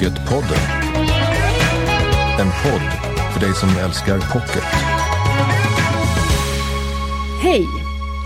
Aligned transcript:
Pocketpodden. 0.00 0.58
En 2.38 2.46
podd 2.62 2.82
för 3.32 3.40
dig 3.40 3.54
som 3.54 3.68
älskar 3.68 4.18
pocket. 4.18 4.64
Hej! 7.40 7.79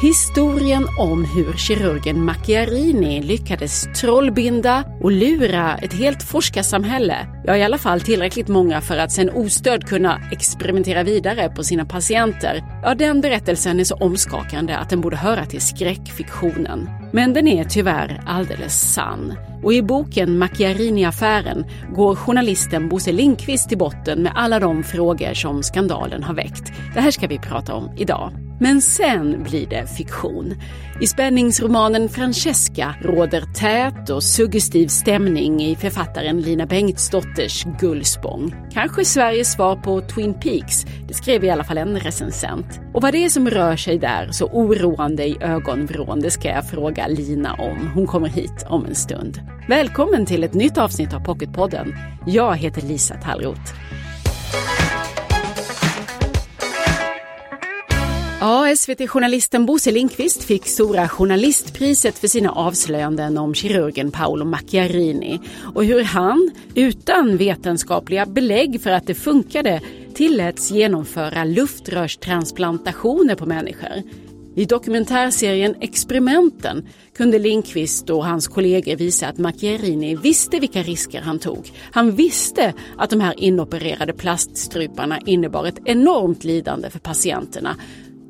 Historien 0.04 0.86
om 0.98 1.24
hur 1.24 1.52
kirurgen 1.52 2.24
Macchiarini 2.24 3.22
lyckades 3.22 3.88
trollbinda 4.00 4.84
och 5.00 5.12
lura 5.12 5.76
ett 5.76 5.92
helt 5.92 6.22
forskarsamhälle, 6.22 7.16
ja 7.46 7.56
i 7.56 7.62
alla 7.62 7.78
fall 7.78 8.00
tillräckligt 8.00 8.48
många 8.48 8.80
för 8.80 8.96
att 8.96 9.12
sen 9.12 9.30
ostörd 9.30 9.84
kunna 9.84 10.20
experimentera 10.32 11.02
vidare 11.02 11.48
på 11.48 11.64
sina 11.64 11.84
patienter. 11.84 12.64
Ja, 12.82 12.94
den 12.94 13.20
berättelsen 13.20 13.80
är 13.80 13.84
så 13.84 13.94
omskakande 13.94 14.74
att 14.74 14.90
den 14.90 15.00
borde 15.00 15.16
höra 15.16 15.46
till 15.46 15.60
skräckfiktionen. 15.60 16.88
Men 17.12 17.32
den 17.32 17.48
är 17.48 17.64
tyvärr 17.64 18.22
alldeles 18.26 18.92
sann. 18.94 19.34
Och 19.62 19.74
i 19.74 19.82
boken 19.82 20.38
Macchiarini-affären 20.42 21.64
går 21.94 22.16
journalisten 22.16 22.88
Bosse 22.88 23.12
Lindqvist 23.12 23.68
till 23.68 23.78
botten 23.78 24.22
med 24.22 24.32
alla 24.34 24.60
de 24.60 24.82
frågor 24.82 25.34
som 25.34 25.62
skandalen 25.62 26.22
har 26.22 26.34
väckt. 26.34 26.72
Det 26.94 27.00
här 27.00 27.10
ska 27.10 27.26
vi 27.26 27.38
prata 27.38 27.74
om 27.74 27.90
idag. 27.96 28.43
Men 28.60 28.82
sen 28.82 29.42
blir 29.42 29.66
det 29.66 29.86
fiktion. 29.86 30.54
I 31.00 31.06
spänningsromanen 31.06 32.08
Francesca 32.08 32.94
råder 33.02 33.42
tät 33.54 34.10
och 34.10 34.22
suggestiv 34.22 34.88
stämning 34.88 35.62
i 35.62 35.76
författaren 35.76 36.40
Lina 36.40 36.66
Bengtsdotters 36.66 37.64
Gullspång. 37.80 38.54
Kanske 38.72 39.04
Sveriges 39.04 39.52
svar 39.52 39.76
på 39.76 40.00
Twin 40.00 40.34
Peaks, 40.34 40.84
det 41.08 41.14
skrev 41.14 41.44
i 41.44 41.50
alla 41.50 41.64
fall 41.64 41.78
en 41.78 42.00
recensent. 42.00 42.80
Och 42.94 43.02
vad 43.02 43.12
det 43.12 43.24
är 43.24 43.28
som 43.28 43.50
rör 43.50 43.76
sig 43.76 43.98
där 43.98 44.28
så 44.32 44.46
oroande 44.46 45.24
i 45.24 45.36
ögonvrån, 45.40 46.20
det 46.20 46.30
ska 46.30 46.48
jag 46.48 46.68
fråga 46.68 47.06
Lina 47.06 47.54
om. 47.54 47.90
Hon 47.94 48.06
kommer 48.06 48.28
hit 48.28 48.66
om 48.68 48.86
en 48.86 48.94
stund. 48.94 49.40
Välkommen 49.68 50.26
till 50.26 50.44
ett 50.44 50.54
nytt 50.54 50.78
avsnitt 50.78 51.14
av 51.14 51.20
Pocketpodden. 51.20 51.94
Jag 52.26 52.56
heter 52.56 52.82
Lisa 52.82 53.14
Tallroth. 53.14 53.74
Ja, 58.44 58.76
SVT-journalisten 58.76 59.66
Bosse 59.66 59.90
Lindqvist 59.90 60.44
fick 60.44 60.66
Stora 60.66 61.08
journalistpriset 61.08 62.18
för 62.18 62.28
sina 62.28 62.52
avslöjanden 62.52 63.38
om 63.38 63.54
kirurgen 63.54 64.10
Paolo 64.10 64.44
Macchiarini 64.44 65.40
och 65.74 65.84
hur 65.84 66.02
han, 66.02 66.50
utan 66.74 67.36
vetenskapliga 67.36 68.26
belägg 68.26 68.80
för 68.82 68.90
att 68.90 69.06
det 69.06 69.14
funkade, 69.14 69.80
tilläts 70.14 70.70
genomföra 70.70 71.44
luftrörstransplantationer 71.44 73.34
på 73.34 73.46
människor. 73.46 74.02
I 74.56 74.64
dokumentärserien 74.64 75.74
Experimenten 75.80 76.88
kunde 77.16 77.38
Lindqvist 77.38 78.10
och 78.10 78.26
hans 78.26 78.48
kollegor 78.48 78.96
visa 78.96 79.26
att 79.26 79.38
Macchiarini 79.38 80.16
visste 80.16 80.60
vilka 80.60 80.82
risker 80.82 81.20
han 81.20 81.38
tog. 81.38 81.72
Han 81.92 82.10
visste 82.10 82.72
att 82.96 83.10
de 83.10 83.20
här 83.20 83.40
inopererade 83.40 84.12
plaststruparna 84.12 85.18
innebar 85.26 85.66
ett 85.66 85.80
enormt 85.84 86.44
lidande 86.44 86.90
för 86.90 86.98
patienterna 86.98 87.76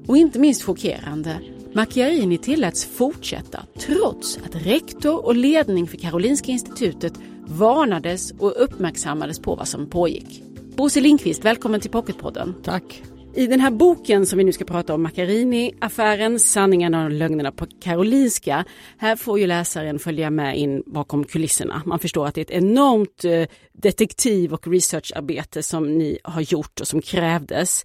och 0.07 0.17
inte 0.17 0.39
minst 0.39 0.63
chockerande, 0.63 1.41
Macchiarini 1.73 2.39
tilläts 2.39 2.85
fortsätta 2.85 3.63
trots 3.79 4.39
att 4.47 4.67
rektor 4.67 5.27
och 5.27 5.37
ledning 5.37 5.87
för 5.87 5.97
Karolinska 5.97 6.53
institutet 6.53 7.13
varnades 7.47 8.31
och 8.31 8.63
uppmärksammades 8.63 9.39
på 9.39 9.55
vad 9.55 9.69
som 9.69 9.87
pågick. 9.87 10.43
Bosse 10.77 11.01
Lindqvist, 11.01 11.45
välkommen 11.45 11.81
till 11.81 11.91
Pocketpodden. 11.91 12.55
Tack. 12.63 13.03
I 13.37 13.47
den 13.47 13.61
här 13.61 13.71
boken 13.71 14.27
som 14.27 14.39
vi 14.39 14.45
nu 14.45 14.53
ska 14.53 14.65
prata 14.65 14.95
om, 14.95 15.07
Macchiarini-affären, 15.07 16.39
sanningarna 16.39 17.05
och 17.05 17.11
lögnerna 17.11 17.53
på 17.53 17.67
Karolinska. 17.81 18.65
Här 18.99 19.17
får 19.17 19.39
ju 19.39 19.47
läsaren 19.47 19.99
följa 19.99 20.31
med 20.31 20.59
in 20.59 20.83
bakom 20.87 21.25
kulisserna. 21.25 21.83
Man 21.87 21.99
förstår 21.99 22.27
att 22.27 22.35
det 22.35 22.41
är 22.41 22.43
ett 22.43 22.63
enormt 22.63 23.25
eh, 23.25 23.47
detektiv 23.73 24.55
och 24.55 24.67
researcharbete 24.67 25.63
som 25.63 25.99
ni 25.99 26.19
har 26.25 26.41
gjort 26.41 26.81
och 26.81 26.89
som 26.89 27.03
krävdes. 27.03 27.85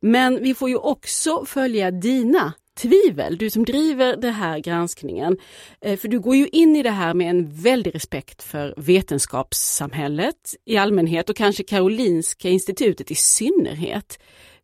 Men 0.00 0.42
vi 0.42 0.54
får 0.54 0.68
ju 0.68 0.76
också 0.76 1.44
följa 1.44 1.90
dina 1.90 2.52
tvivel, 2.78 3.38
du 3.38 3.50
som 3.50 3.64
driver 3.64 4.16
den 4.16 4.34
här 4.34 4.58
granskningen. 4.58 5.38
Eh, 5.80 5.98
för 5.98 6.08
du 6.08 6.20
går 6.20 6.36
ju 6.36 6.48
in 6.48 6.76
i 6.76 6.82
det 6.82 6.90
här 6.90 7.14
med 7.14 7.30
en 7.30 7.50
väldig 7.50 7.94
respekt 7.94 8.42
för 8.42 8.74
vetenskapssamhället 8.76 10.54
i 10.64 10.76
allmänhet 10.76 11.30
och 11.30 11.36
kanske 11.36 11.62
Karolinska 11.62 12.48
institutet 12.48 13.10
i 13.10 13.14
synnerhet. 13.14 14.18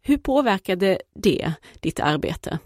Hur 0.04 0.16
påverkade 0.16 0.98
det 1.14 1.54
ditt 1.80 2.00
arbete? 2.00 2.58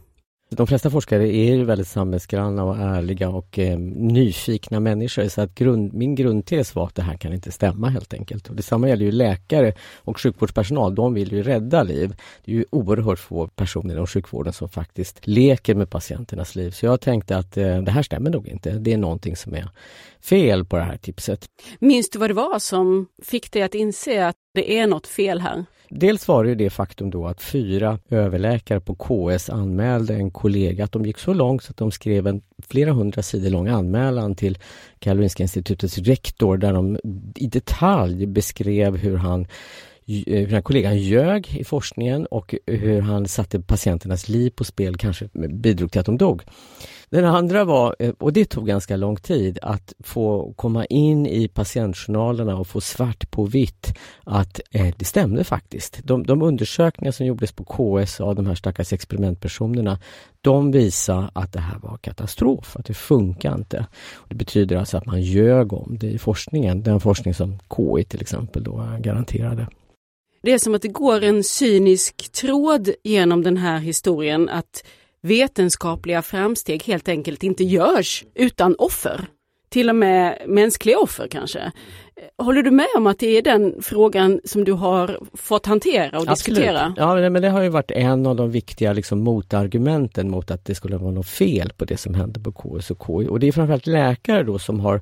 De 0.51 0.67
flesta 0.67 0.91
forskare 0.91 1.35
är 1.35 1.65
väldigt 1.65 1.89
samhällsgranna 1.89 2.65
och 2.65 2.77
ärliga 2.77 3.29
och 3.29 3.59
eh, 3.59 3.79
nyfikna 3.79 4.81
människor 4.81 5.29
så 5.29 5.41
att 5.41 5.55
grund, 5.55 5.95
min 5.95 6.15
grundtes 6.15 6.75
var 6.75 6.87
att 6.87 6.95
det 6.95 7.03
här 7.03 7.17
kan 7.17 7.33
inte 7.33 7.53
stämma 7.53 7.89
helt 7.89 8.15
enkelt. 8.15 8.49
Och 8.49 8.57
detsamma 8.57 8.89
gäller 8.89 9.05
ju 9.05 9.13
läkare 9.13 9.73
och 9.97 10.21
sjukvårdspersonal. 10.21 10.95
De 10.95 11.15
vill 11.15 11.33
ju 11.33 11.43
rädda 11.43 11.83
liv. 11.83 12.15
Det 12.45 12.53
är 12.53 12.57
ju 12.57 12.65
oerhört 12.71 13.19
få 13.19 13.47
personer 13.47 13.95
inom 13.95 14.07
sjukvården 14.07 14.53
som 14.53 14.69
faktiskt 14.69 15.27
leker 15.27 15.75
med 15.75 15.91
patienternas 15.91 16.55
liv. 16.55 16.71
Så 16.71 16.87
jag 16.87 17.01
tänkte 17.01 17.37
att 17.37 17.57
eh, 17.57 17.83
det 17.83 17.91
här 17.91 18.03
stämmer 18.03 18.31
nog 18.31 18.49
inte. 18.49 18.71
Det 18.71 18.93
är 18.93 18.99
någonting 18.99 19.37
som 19.37 19.55
är 19.55 19.69
fel 20.21 20.65
på 20.65 20.77
det 20.77 20.85
här 20.85 20.97
tipset. 20.97 21.47
Minns 21.79 22.11
du 22.11 22.19
vad 22.19 22.31
det 22.31 22.35
var 22.35 22.59
som 22.59 23.07
fick 23.23 23.53
dig 23.53 23.63
att 23.63 23.75
inse 23.75 24.27
att 24.27 24.37
det 24.55 24.79
är 24.79 24.87
något 24.87 25.07
fel 25.07 25.41
här? 25.41 25.65
Dels 25.89 26.29
var 26.29 26.45
det 26.45 26.55
det 26.55 26.71
faktum 26.71 27.11
då 27.11 27.27
att 27.27 27.43
fyra 27.43 27.99
överläkare 28.11 28.81
på 28.81 28.95
KS 28.95 29.51
anmälde 29.51 30.15
en 30.15 30.31
kollega 30.31 30.85
att 30.85 30.93
de 30.93 31.07
gick 31.07 31.19
så 31.19 31.33
långt 31.33 31.63
så 31.63 31.71
att 31.71 31.77
de 31.77 31.91
skrev 31.91 32.27
en 32.27 32.43
flera 32.69 32.93
hundra 32.93 33.23
sidor 33.23 33.51
lång 33.51 33.69
anmälan 33.69 34.35
till 34.35 34.59
Karolinska 34.99 35.43
institutets 35.43 35.99
rektor 35.99 36.57
där 36.57 36.73
de 36.73 36.99
i 37.35 37.47
detalj 37.47 38.27
beskrev 38.27 38.97
hur 38.97 39.17
han 39.17 39.47
Eh, 40.09 40.43
den 40.43 40.55
här 40.55 40.61
kollegan 40.61 40.99
ljög 40.99 41.57
i 41.59 41.65
forskningen 41.65 42.27
och 42.27 42.55
hur 42.67 43.01
han 43.01 43.29
satte 43.29 43.61
patienternas 43.61 44.29
liv 44.29 44.51
på 44.51 44.65
spel, 44.65 44.97
kanske 44.97 45.29
bidrog 45.33 45.93
till 45.93 46.01
att 46.01 46.07
de 46.07 46.19
dog. 46.19 46.43
Den 47.11 47.25
andra 47.25 47.65
var, 47.65 47.97
eh, 47.99 48.13
och 48.19 48.33
det 48.33 48.45
tog 48.45 48.67
ganska 48.67 48.97
lång 48.97 49.17
tid, 49.17 49.59
att 49.63 49.95
få 50.01 50.53
komma 50.57 50.85
in 50.85 51.27
i 51.27 51.49
patientjournalerna 51.49 52.57
och 52.57 52.67
få 52.67 52.81
svart 52.81 53.31
på 53.31 53.45
vitt 53.45 53.95
att 54.25 54.61
eh, 54.71 54.95
det 54.97 55.05
stämde 55.05 55.45
faktiskt. 55.45 56.01
De, 56.05 56.27
de, 56.27 56.43
undersökningar 56.43 57.13
som 57.13 57.27
gjordes 57.27 57.53
på 57.53 57.65
KS 57.65 58.21
av 58.21 58.35
de 58.35 58.47
här 58.47 58.55
stackars 58.55 58.93
experimentpersonerna, 58.93 59.99
de 60.41 60.71
visade 60.71 61.31
att 61.33 61.53
det 61.53 61.61
här 61.61 61.79
var 61.79 61.97
katastrof, 61.97 62.77
att 62.77 62.85
det 62.85 62.95
funkar 62.95 63.55
inte. 63.55 63.87
Det 64.29 64.35
betyder 64.35 64.77
alltså 64.77 64.97
att 64.99 65.07
man 65.07 65.23
ljög 65.23 65.73
om 65.73 65.97
det 66.01 66.07
i 66.07 66.19
forskningen, 66.19 66.83
den 66.83 67.01
forskning 67.01 67.35
som 67.35 67.59
KI 67.77 68.05
till 68.05 68.21
exempel 68.21 68.65
då 68.65 68.89
garanterade. 69.01 69.67
Det 70.43 70.53
är 70.53 70.59
som 70.59 70.75
att 70.75 70.83
det 70.83 70.89
går 70.89 71.23
en 71.23 71.45
cynisk 71.45 72.33
tråd 72.33 72.91
genom 73.05 73.43
den 73.43 73.57
här 73.57 73.79
historien 73.79 74.49
att 74.49 74.85
vetenskapliga 75.23 76.23
framsteg 76.23 76.85
helt 76.85 77.09
enkelt 77.09 77.43
inte 77.43 77.65
görs 77.65 78.25
utan 78.35 78.75
offer. 78.79 79.29
Till 79.77 79.89
och 79.89 79.97
med 79.97 80.43
mänskliga 80.47 80.99
offer 80.99 81.29
kanske. 81.29 81.73
Håller 82.39 82.63
du 82.63 82.71
med 82.71 82.87
om 82.97 83.07
att 83.07 83.19
det 83.19 83.39
är 83.39 83.43
den 83.43 83.75
frågan 83.83 84.41
som 84.45 84.65
du 84.65 84.73
har 84.73 85.21
fått 85.35 85.67
hantera 85.67 86.19
och 86.19 86.29
Absolut. 86.29 86.37
diskutera? 86.37 86.95
Ja, 86.97 87.31
men 87.31 87.43
det 87.43 87.49
har 87.49 87.63
ju 87.63 87.69
varit 87.69 87.91
en 87.91 88.27
av 88.27 88.37
de 88.37 88.51
viktiga 88.51 88.93
liksom, 88.93 89.21
motargumenten 89.21 90.31
mot 90.31 90.51
att 90.51 90.65
det 90.65 90.75
skulle 90.75 90.97
vara 90.97 91.11
något 91.11 91.29
fel 91.29 91.73
på 91.77 91.85
det 91.85 91.97
som 91.97 92.15
hände 92.15 92.41
på 92.41 92.53
KS 92.53 92.91
och 92.91 93.03
KI. 93.07 93.29
Och 93.29 93.41
det 93.41 93.49
är 93.49 93.53
framförallt 93.53 93.87
läkare 93.87 94.43
då 94.43 94.59
som 94.59 94.81
har, 94.81 95.01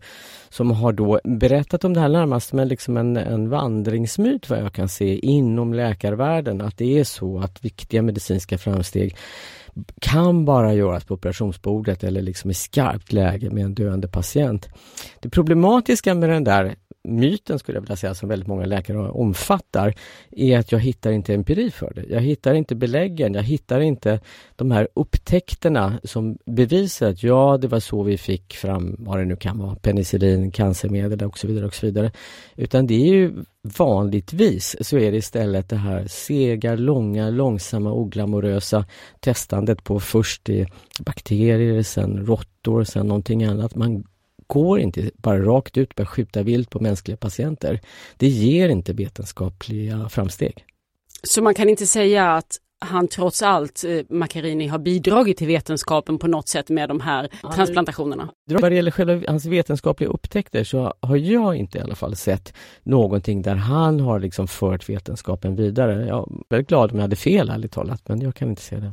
som 0.48 0.70
har 0.70 0.92
då 0.92 1.20
berättat 1.24 1.84
om 1.84 1.94
det 1.94 2.00
här 2.00 2.08
närmast 2.08 2.52
med 2.52 2.68
liksom 2.68 2.96
en, 2.96 3.16
en 3.16 3.48
vandringsmyt 3.48 4.50
vad 4.50 4.58
jag 4.58 4.72
kan 4.72 4.88
se 4.88 5.18
inom 5.18 5.74
läkarvärlden. 5.74 6.60
Att 6.60 6.78
det 6.78 6.98
är 6.98 7.04
så 7.04 7.38
att 7.38 7.64
viktiga 7.64 8.02
medicinska 8.02 8.58
framsteg 8.58 9.16
kan 10.00 10.44
bara 10.44 10.74
göras 10.74 11.04
på 11.04 11.14
operationsbordet 11.14 12.04
eller 12.04 12.22
liksom 12.22 12.50
i 12.50 12.54
skarpt 12.54 13.12
läge 13.12 13.50
med 13.50 13.64
en 13.64 13.74
döende 13.74 14.08
patient. 14.08 14.68
Det 15.20 15.30
problematiska 15.30 16.14
med 16.14 16.30
den 16.30 16.44
där 16.44 16.74
myten 17.04 17.58
skulle 17.58 17.76
jag 17.76 17.82
vilja 17.82 17.96
säga 17.96 18.14
som 18.14 18.28
väldigt 18.28 18.48
många 18.48 18.66
läkare 18.66 18.98
omfattar 18.98 19.94
är 20.30 20.58
att 20.58 20.72
jag 20.72 20.78
hittar 20.78 21.12
inte 21.12 21.34
empiri 21.34 21.70
för 21.70 21.92
det. 21.94 22.04
Jag 22.08 22.20
hittar 22.20 22.54
inte 22.54 22.74
beläggen, 22.74 23.34
jag 23.34 23.42
hittar 23.42 23.80
inte 23.80 24.20
de 24.56 24.70
här 24.70 24.88
upptäckterna 24.94 26.00
som 26.04 26.38
bevisar 26.46 27.10
att 27.10 27.22
ja, 27.22 27.58
det 27.60 27.68
var 27.68 27.80
så 27.80 28.02
vi 28.02 28.18
fick 28.18 28.54
fram 28.54 28.96
vad 28.98 29.18
det 29.18 29.24
nu 29.24 29.36
kan 29.36 29.58
vara, 29.58 29.76
penicillin, 29.76 30.50
cancermedel 30.50 31.28
och 31.28 31.38
så 31.38 31.46
vidare 31.46 31.66
och 31.66 31.74
så 31.74 31.86
vidare. 31.86 32.12
Utan 32.56 32.86
det 32.86 32.94
är 32.94 33.14
ju 33.14 33.32
vanligtvis 33.78 34.76
så 34.80 34.98
är 34.98 35.12
det 35.12 35.16
istället 35.16 35.68
det 35.68 35.76
här 35.76 36.06
sega, 36.06 36.74
långa, 36.74 37.30
långsamma, 37.30 37.92
oglamorösa 37.92 38.84
testandet 39.20 39.84
på 39.84 40.00
först 40.00 40.48
bakterier, 41.00 41.82
sen 41.82 42.26
råttor, 42.26 42.84
sen 42.84 43.06
någonting 43.06 43.44
annat. 43.44 43.74
Man 43.74 44.04
går 44.46 44.80
inte 44.80 45.10
bara 45.14 45.38
rakt 45.38 45.76
ut 45.76 45.94
börja 45.94 46.06
skjuta 46.06 46.42
vilt 46.42 46.70
på 46.70 46.80
mänskliga 46.80 47.16
patienter. 47.16 47.80
Det 48.16 48.28
ger 48.28 48.68
inte 48.68 48.92
vetenskapliga 48.92 50.08
framsteg. 50.08 50.64
Så 51.22 51.42
man 51.42 51.54
kan 51.54 51.68
inte 51.68 51.86
säga 51.86 52.32
att 52.32 52.58
han 52.84 53.08
trots 53.08 53.42
allt, 53.42 53.84
eh, 53.84 54.16
Macchiarini, 54.16 54.66
har 54.66 54.78
bidragit 54.78 55.36
till 55.36 55.46
vetenskapen 55.46 56.18
på 56.18 56.26
något 56.26 56.48
sätt 56.48 56.68
med 56.68 56.88
de 56.88 57.00
här 57.00 57.28
transplantationerna. 57.54 58.28
Vad 58.50 58.72
det 58.72 58.76
gäller 58.76 58.90
själva 58.90 59.20
hans 59.28 59.46
vetenskapliga 59.46 60.10
upptäckter 60.10 60.64
så 60.64 60.94
har 61.00 61.16
jag 61.16 61.56
inte 61.56 61.78
i 61.78 61.80
alla 61.80 61.94
fall 61.94 62.16
sett 62.16 62.54
någonting 62.82 63.42
där 63.42 63.54
han 63.54 64.00
har 64.00 64.20
liksom 64.20 64.48
fört 64.48 64.88
vetenskapen 64.88 65.56
vidare. 65.56 66.06
Jag 66.06 66.18
är 66.18 66.44
väldigt 66.48 66.68
glad 66.68 66.90
om 66.92 66.96
jag 66.96 67.02
hade 67.02 67.16
fel 67.16 67.50
ärligt 67.50 67.72
talat, 67.72 68.08
men 68.08 68.20
jag 68.20 68.34
kan 68.34 68.48
inte 68.50 68.62
se 68.62 68.76
det. 68.76 68.92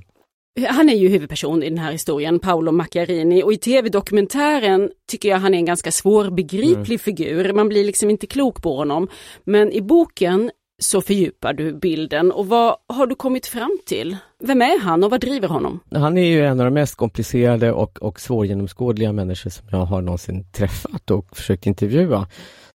Han 0.70 0.90
är 0.90 0.96
ju 0.96 1.10
huvudperson 1.10 1.64
i 1.64 1.70
den 1.70 1.78
här 1.78 1.92
historien, 1.92 2.40
Paolo 2.40 2.72
Macchiarini, 2.72 3.44
och 3.44 3.54
i 3.54 3.58
tv-dokumentären 3.58 4.92
tycker 5.08 5.30
jag 5.30 5.38
han 5.38 5.54
är 5.54 5.58
en 5.58 5.66
ganska 5.66 5.92
svårbegriplig 5.92 6.76
mm. 6.76 7.00
figur. 7.00 7.54
Man 7.54 7.70
blir 7.70 7.84
liksom 7.84 8.10
inte 8.10 8.28
klok 8.28 8.62
på 8.62 8.76
honom. 8.76 9.08
Men 9.44 9.72
i 9.72 9.82
boken 9.82 10.52
så 10.82 11.02
fördjupar 11.02 11.54
du 11.54 11.74
bilden 11.74 12.32
och 12.32 12.48
vad 12.48 12.76
har 12.88 13.08
du 13.08 13.16
kommit 13.16 13.48
fram 13.48 13.78
till? 13.86 14.18
Vem 14.40 14.62
är 14.62 14.80
han 14.80 15.04
och 15.04 15.12
vad 15.12 15.22
driver 15.22 15.48
honom? 15.48 15.80
Han 15.92 16.18
är 16.18 16.26
ju 16.26 16.46
en 16.46 16.60
av 16.60 16.66
de 16.66 16.74
mest 16.74 16.96
komplicerade 16.96 17.72
och, 17.72 18.02
och 18.02 18.20
svårgenomskådliga 18.20 19.14
människor 19.14 19.50
som 19.50 19.68
jag 19.72 19.78
har 19.78 20.02
någonsin 20.02 20.46
träffat 20.52 21.12
och 21.12 21.38
försökt 21.38 21.66
intervjua. 21.66 22.28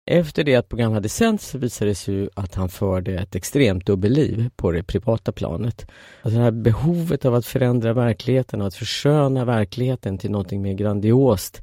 Efter 0.08 0.44
det 0.44 0.54
att 0.54 0.68
programmet 0.68 0.94
hade 0.94 1.08
sänts 1.08 1.54
visade 1.54 1.90
det 1.90 1.94
sig 1.94 2.14
ju 2.14 2.28
att 2.34 2.54
han 2.54 2.68
förde 2.68 3.18
ett 3.18 3.34
extremt 3.34 3.86
dubbelliv 3.86 4.50
på 4.56 4.70
det 4.72 4.82
privata 4.82 5.32
planet. 5.32 5.86
Alltså 6.22 6.38
det 6.38 6.44
här 6.44 6.50
behovet 6.50 7.24
av 7.24 7.34
att 7.34 7.46
förändra 7.46 7.92
verkligheten 7.92 8.60
och 8.60 8.66
att 8.66 8.74
försköna 8.74 9.44
verkligheten 9.44 10.18
till 10.18 10.30
någonting 10.30 10.62
mer 10.62 10.72
grandiost. 10.72 11.62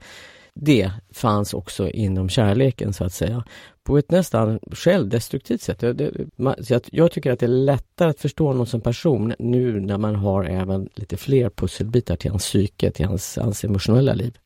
Det 0.54 0.92
fanns 1.14 1.54
också 1.54 1.90
inom 1.90 2.30
kärleken 2.30 2.94
så 2.94 3.04
att 3.04 3.14
säga. 3.14 3.44
På 3.84 3.98
ett 3.98 4.12
nästan 4.12 4.60
självdestruktivt 4.72 5.62
sätt. 5.62 5.80
Det, 5.80 6.12
man, 6.36 6.56
jag, 6.68 6.82
jag 6.92 7.12
tycker 7.12 7.32
att 7.32 7.40
det 7.40 7.46
är 7.46 7.48
lättare 7.48 8.10
att 8.10 8.20
förstå 8.20 8.54
någon 8.54 8.68
som 8.68 8.82
person 8.82 9.34
nu 9.40 9.80
när 9.80 9.98
man 9.98 10.16
har 10.16 10.44
även 10.44 10.90
lite 10.96 11.18
fler 11.18 11.50
pusselbitar 11.50 12.16
till 12.16 12.32
hans 12.32 12.44
psyke, 12.44 12.92
till 12.92 13.06
hans, 13.06 13.38
hans 13.42 13.64
emotionella 13.64 14.14
liv. 14.14 14.38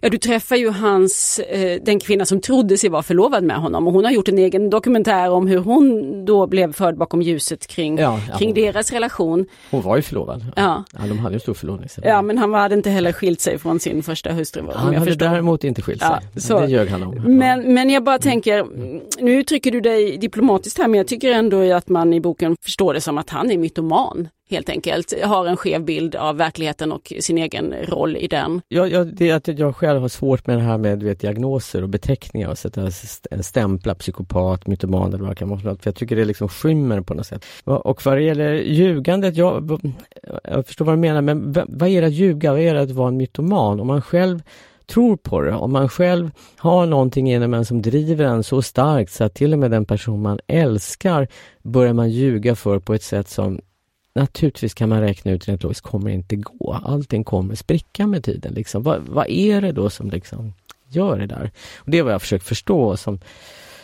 Ja, 0.00 0.08
du 0.08 0.18
träffar 0.18 0.56
ju 0.56 0.70
hans, 0.70 1.38
eh, 1.38 1.80
den 1.82 2.00
kvinna 2.00 2.24
som 2.24 2.40
trodde 2.40 2.78
sig 2.78 2.90
vara 2.90 3.02
förlovad 3.02 3.44
med 3.44 3.56
honom 3.56 3.86
och 3.86 3.92
hon 3.92 4.04
har 4.04 4.12
gjort 4.12 4.28
en 4.28 4.38
egen 4.38 4.70
dokumentär 4.70 5.30
om 5.30 5.46
hur 5.46 5.58
hon 5.58 6.24
då 6.24 6.46
blev 6.46 6.72
förd 6.72 6.96
bakom 6.96 7.22
ljuset 7.22 7.66
kring, 7.66 7.98
ja, 7.98 8.20
ja, 8.30 8.38
kring 8.38 8.54
deras 8.54 8.92
relation. 8.92 9.46
Hon 9.70 9.82
var 9.82 9.96
ju 9.96 10.02
förlovad. 10.02 10.44
Ja. 10.56 10.84
ja 10.92 11.06
de 11.08 11.18
hade 11.18 11.34
ju 11.34 11.40
stor 11.40 11.54
förlovning. 11.54 11.88
Ja, 12.02 12.22
men 12.22 12.38
han 12.38 12.54
hade 12.54 12.74
inte 12.74 12.90
heller 12.90 13.12
skilt 13.12 13.40
sig 13.40 13.58
från 13.58 13.80
sin 13.80 14.02
första 14.02 14.32
hustru. 14.32 14.62
Han 14.74 14.94
hade 14.94 15.06
förstår. 15.06 15.26
däremot 15.26 15.64
inte 15.64 15.82
skilt 15.82 16.00
sig. 16.00 16.18
Ja, 16.34 16.40
så. 16.40 16.60
Det 16.60 16.66
ljög 16.66 16.88
han 16.88 17.02
om. 17.02 17.14
Men, 17.14 17.74
men 17.74 17.90
jag 17.90 18.04
bara 18.04 18.18
tänker, 18.18 18.66
nu 19.20 19.32
uttrycker 19.32 19.70
du 19.70 19.80
dig 19.80 20.16
diplomatiskt 20.16 20.78
här, 20.78 20.88
men 20.88 20.98
jag 20.98 21.06
tycker 21.06 21.32
ändå 21.32 21.72
att 21.72 21.88
man 21.88 22.12
i 22.12 22.20
boken 22.20 22.56
förstår 22.64 22.94
det 22.94 23.00
som 23.00 23.18
att 23.18 23.30
han 23.30 23.50
är 23.50 23.58
mytoman 23.58 24.28
helt 24.50 24.68
enkelt, 24.68 25.24
har 25.24 25.46
en 25.46 25.56
skev 25.56 25.84
bild 25.84 26.14
av 26.14 26.36
verkligheten 26.36 26.92
och 26.92 27.12
sin 27.20 27.38
egen 27.38 27.74
roll 27.88 28.16
i 28.16 28.26
den. 28.26 28.60
Ja, 28.68 28.86
ja 28.86 29.04
det 29.04 29.30
är 29.30 29.34
att 29.34 29.58
jag 29.58 29.76
själv 29.76 30.00
har 30.00 30.08
svårt 30.08 30.46
med 30.46 30.58
det 30.58 30.62
här 30.62 30.78
med 30.78 31.02
vet, 31.02 31.20
diagnoser 31.20 31.82
och 31.82 31.88
beteckningar 31.88 32.48
och 32.48 32.58
sätta 32.58 32.90
stämpla 33.40 33.94
psykopat, 33.94 34.66
mytoman 34.66 35.08
eller 35.08 35.24
vad 35.24 35.30
det 35.30 35.34
kan 35.36 35.48
vara. 35.48 35.60
För 35.60 35.78
jag 35.82 35.94
tycker 35.94 36.16
det 36.16 36.24
liksom 36.24 36.48
skymmer 36.48 37.00
på 37.00 37.14
något 37.14 37.26
sätt. 37.26 37.44
Och 37.64 38.06
vad 38.06 38.16
det 38.16 38.22
gäller 38.22 38.52
ljugandet, 38.52 39.36
jag, 39.36 39.80
jag 40.44 40.66
förstår 40.66 40.84
vad 40.84 40.94
du 40.94 40.98
menar, 40.98 41.22
men 41.22 41.52
vad 41.52 41.88
är 41.88 42.00
det 42.00 42.06
att 42.06 42.12
ljuga? 42.12 42.52
Vad 42.52 42.60
är 42.60 42.74
det 42.74 42.82
att 42.82 42.90
vara 42.90 43.08
en 43.08 43.16
mytoman? 43.16 43.80
Om 43.80 43.86
man 43.86 44.02
själv 44.02 44.42
tror 44.86 45.16
på 45.16 45.40
det, 45.40 45.54
om 45.54 45.72
man 45.72 45.88
själv 45.88 46.30
har 46.56 46.86
någonting 46.86 47.32
inom 47.32 47.54
en 47.54 47.64
som 47.64 47.82
driver 47.82 48.24
en 48.24 48.42
så 48.42 48.62
starkt 48.62 49.12
så 49.12 49.24
att 49.24 49.34
till 49.34 49.52
och 49.52 49.58
med 49.58 49.70
den 49.70 49.84
person 49.84 50.22
man 50.22 50.40
älskar 50.46 51.28
börjar 51.62 51.92
man 51.92 52.10
ljuga 52.10 52.54
för 52.54 52.78
på 52.78 52.94
ett 52.94 53.02
sätt 53.02 53.28
som 53.28 53.60
Naturligtvis 54.16 54.74
kan 54.74 54.88
man 54.88 55.00
räkna 55.00 55.32
ut 55.32 55.48
rent 55.48 55.62
logiskt, 55.62 55.80
kommer 55.80 56.10
inte 56.10 56.36
gå. 56.36 56.80
Allting 56.84 57.24
kommer 57.24 57.54
spricka 57.54 58.06
med 58.06 58.24
tiden. 58.24 58.54
Liksom. 58.54 58.82
Vad, 58.82 59.02
vad 59.08 59.28
är 59.28 59.60
det 59.60 59.72
då 59.72 59.90
som 59.90 60.10
liksom 60.10 60.52
gör 60.88 61.18
det 61.18 61.26
där? 61.26 61.50
Och 61.76 61.90
det 61.90 61.98
är 61.98 62.02
vad 62.02 62.12
jag 62.12 62.22
försökt 62.22 62.46
förstå 62.46 62.96
som, 62.96 63.20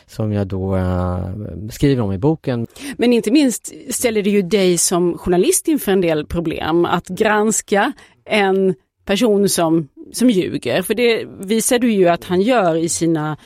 som 0.07 0.33
jag 0.33 0.47
då 0.47 0.77
äh, 0.77 1.29
skriver 1.71 2.03
om 2.03 2.13
i 2.13 2.19
boken. 2.19 2.67
Men 2.97 3.13
inte 3.13 3.31
minst 3.31 3.73
ställer 3.91 4.23
det 4.23 4.31
ju 4.31 4.43
dig 4.43 4.79
som 4.79 5.19
journalist 5.19 5.69
inför 5.69 5.93
en 5.93 6.01
del 6.01 6.27
problem 6.27 6.85
att 6.85 7.09
granska 7.09 7.93
en 8.25 8.75
person 9.05 9.49
som, 9.49 9.89
som 10.13 10.31
ljuger. 10.31 10.83
För 10.83 10.95
det 10.95 11.25
visar 11.41 11.79
du 11.79 11.93
ju 11.93 12.09
att 12.09 12.25
han 12.25 12.41
gör 12.41 12.75
i 12.75 12.89
sina 12.89 13.37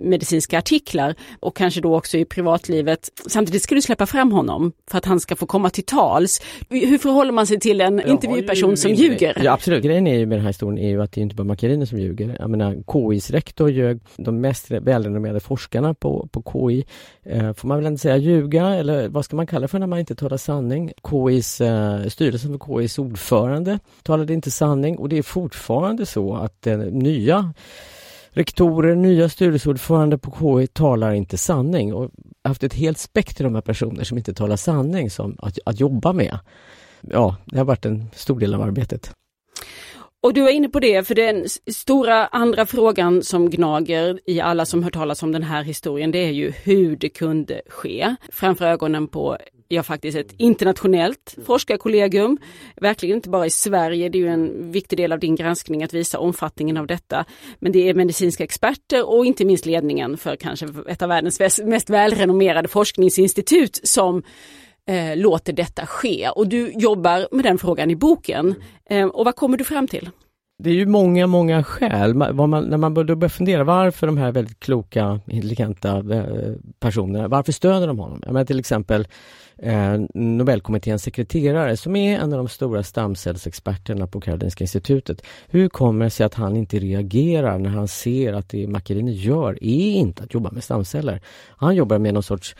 medicinska 0.00 0.58
artiklar 0.58 1.14
och 1.40 1.56
kanske 1.56 1.80
då 1.80 1.96
också 1.96 2.18
i 2.18 2.24
privatlivet. 2.24 3.10
Samtidigt 3.26 3.62
ska 3.62 3.74
du 3.74 3.82
släppa 3.82 4.06
fram 4.06 4.32
honom 4.32 4.72
för 4.90 4.98
att 4.98 5.04
han 5.04 5.20
ska 5.20 5.36
få 5.36 5.46
komma 5.46 5.70
till 5.70 5.84
tals. 5.84 6.42
Hur 6.68 6.98
förhåller 6.98 7.32
man 7.32 7.46
sig 7.46 7.60
till 7.60 7.80
en 7.80 8.08
intervjuperson 8.08 8.76
som 8.76 8.94
ljuger? 8.94 9.42
Ja 9.44 9.52
absolut, 9.52 9.84
grejen 9.84 10.06
är 10.06 10.18
ju 10.18 10.26
med 10.26 10.38
den 10.38 10.42
här 10.42 10.50
historien 10.50 10.84
är 10.84 10.88
ju 10.88 11.02
att 11.02 11.12
det 11.12 11.20
är 11.20 11.22
inte 11.22 11.34
bara 11.34 11.44
Macchiarini 11.44 11.86
som 11.86 11.98
ljuger. 11.98 12.36
Jag 12.40 12.50
menar 12.50 12.76
KIs 12.92 13.30
rektor 13.30 13.70
ljög, 13.70 14.00
de 14.16 14.40
mest 14.40 14.70
välrenommerade 14.70 15.40
forskarna 15.40 15.94
på, 15.94 16.28
på 16.32 16.42
KI, 16.52 16.84
eh, 17.22 17.52
får 17.52 17.68
man 17.68 17.78
väl 17.78 17.86
inte 17.86 18.02
säga 18.02 18.16
ljuga 18.16 18.74
eller 18.74 19.08
vad 19.08 19.24
ska 19.24 19.36
man 19.36 19.46
kalla 19.46 19.68
för 19.68 19.78
när 19.78 19.86
man 19.86 19.98
inte 19.98 20.14
talar 20.14 20.36
sanning? 20.36 20.92
KIs, 21.10 21.60
eh, 21.60 22.06
styrelsen 22.06 22.58
för 22.58 22.80
KIs 22.80 22.98
ordförande 22.98 23.78
talade 24.02 24.34
inte 24.34 24.50
sanning 24.50 24.98
och 24.98 25.08
det 25.08 25.18
är 25.18 25.22
fortfarande 25.22 26.06
så 26.06 26.34
att 26.34 26.66
eh, 26.66 26.78
nya 26.78 27.54
Rektorer, 28.36 28.94
nya 28.94 29.28
styrelseordförande 29.28 30.18
på 30.18 30.30
KI 30.30 30.66
talar 30.66 31.12
inte 31.12 31.36
sanning 31.36 31.94
och 31.94 32.10
haft 32.44 32.62
ett 32.62 32.74
helt 32.74 32.98
spektrum 32.98 33.56
av 33.56 33.60
personer 33.60 34.04
som 34.04 34.18
inte 34.18 34.34
talar 34.34 34.56
sanning 34.56 35.10
som 35.10 35.36
att, 35.38 35.58
att 35.64 35.80
jobba 35.80 36.12
med. 36.12 36.38
Ja, 37.00 37.36
det 37.44 37.58
har 37.58 37.64
varit 37.64 37.86
en 37.86 38.04
stor 38.14 38.40
del 38.40 38.54
av 38.54 38.62
arbetet. 38.62 39.10
Och 40.22 40.34
du 40.34 40.48
är 40.48 40.52
inne 40.52 40.68
på 40.68 40.80
det, 40.80 41.06
för 41.06 41.14
den 41.14 41.44
stora 41.72 42.26
andra 42.26 42.66
frågan 42.66 43.22
som 43.22 43.50
gnager 43.50 44.20
i 44.26 44.40
alla 44.40 44.66
som 44.66 44.82
hört 44.82 44.94
talas 44.94 45.22
om 45.22 45.32
den 45.32 45.42
här 45.42 45.62
historien, 45.62 46.10
det 46.10 46.18
är 46.18 46.32
ju 46.32 46.50
hur 46.50 46.96
det 46.96 47.08
kunde 47.08 47.62
ske. 47.68 48.16
Framför 48.32 48.64
ögonen 48.64 49.08
på 49.08 49.36
ja, 49.68 49.82
faktiskt 49.82 50.18
ett 50.18 50.34
internationellt 50.36 51.36
forskarkollegium. 51.46 52.38
Verkligen 52.76 53.16
inte 53.16 53.28
bara 53.28 53.46
i 53.46 53.50
Sverige, 53.50 54.08
det 54.08 54.18
är 54.18 54.20
ju 54.20 54.28
en 54.28 54.72
viktig 54.72 54.98
del 54.98 55.12
av 55.12 55.18
din 55.18 55.36
granskning 55.36 55.82
att 55.82 55.94
visa 55.94 56.18
omfattningen 56.18 56.76
av 56.76 56.86
detta. 56.86 57.24
Men 57.58 57.72
det 57.72 57.88
är 57.88 57.94
medicinska 57.94 58.44
experter 58.44 59.08
och 59.08 59.26
inte 59.26 59.44
minst 59.44 59.66
ledningen 59.66 60.16
för 60.16 60.36
kanske 60.36 60.66
ett 60.88 61.02
av 61.02 61.08
världens 61.08 61.60
mest 61.64 61.90
välrenommerade 61.90 62.68
forskningsinstitut 62.68 63.80
som 63.82 64.22
eh, 64.88 65.16
låter 65.16 65.52
detta 65.52 65.86
ske. 65.86 66.28
Och 66.28 66.48
du 66.48 66.72
jobbar 66.72 67.28
med 67.32 67.44
den 67.44 67.58
frågan 67.58 67.90
i 67.90 67.96
boken. 67.96 68.54
Eh, 68.90 69.06
och 69.06 69.24
vad 69.24 69.36
kommer 69.36 69.56
du 69.56 69.64
fram 69.64 69.88
till? 69.88 70.10
Det 70.58 70.70
är 70.70 70.74
ju 70.74 70.86
många, 70.86 71.26
många 71.26 71.64
skäl. 71.64 72.14
Man, 72.14 72.50
när 72.68 72.76
man 72.76 72.94
börjar 72.94 73.28
fundera 73.28 73.64
varför 73.64 74.06
de 74.06 74.16
här 74.16 74.32
väldigt 74.32 74.60
kloka, 74.60 75.20
intelligenta 75.26 75.96
eh, 75.96 76.52
personerna, 76.80 77.28
varför 77.28 77.52
stöder 77.52 77.86
de 77.86 77.98
honom? 77.98 78.20
Jag 78.24 78.32
menar 78.32 78.44
till 78.44 78.58
exempel 78.58 79.08
eh, 79.58 80.00
Nobelkommitténs 80.14 81.02
sekreterare 81.02 81.76
som 81.76 81.96
är 81.96 82.18
en 82.18 82.32
av 82.32 82.38
de 82.38 82.48
stora 82.48 82.82
stamcellsexperterna 82.82 84.06
på 84.06 84.20
Karolinska 84.20 84.64
institutet. 84.64 85.22
Hur 85.48 85.68
kommer 85.68 86.04
det 86.04 86.10
sig 86.10 86.26
att 86.26 86.34
han 86.34 86.56
inte 86.56 86.78
reagerar 86.78 87.58
när 87.58 87.70
han 87.70 87.88
ser 87.88 88.32
att 88.32 88.48
det 88.48 88.66
Macchiarini 88.66 89.12
gör 89.12 89.52
är 89.52 89.92
inte 89.92 90.22
att 90.22 90.34
jobba 90.34 90.50
med 90.50 90.64
stamceller? 90.64 91.20
Han 91.56 91.76
jobbar 91.76 91.98
med 91.98 92.14
någon 92.14 92.22
sorts 92.22 92.56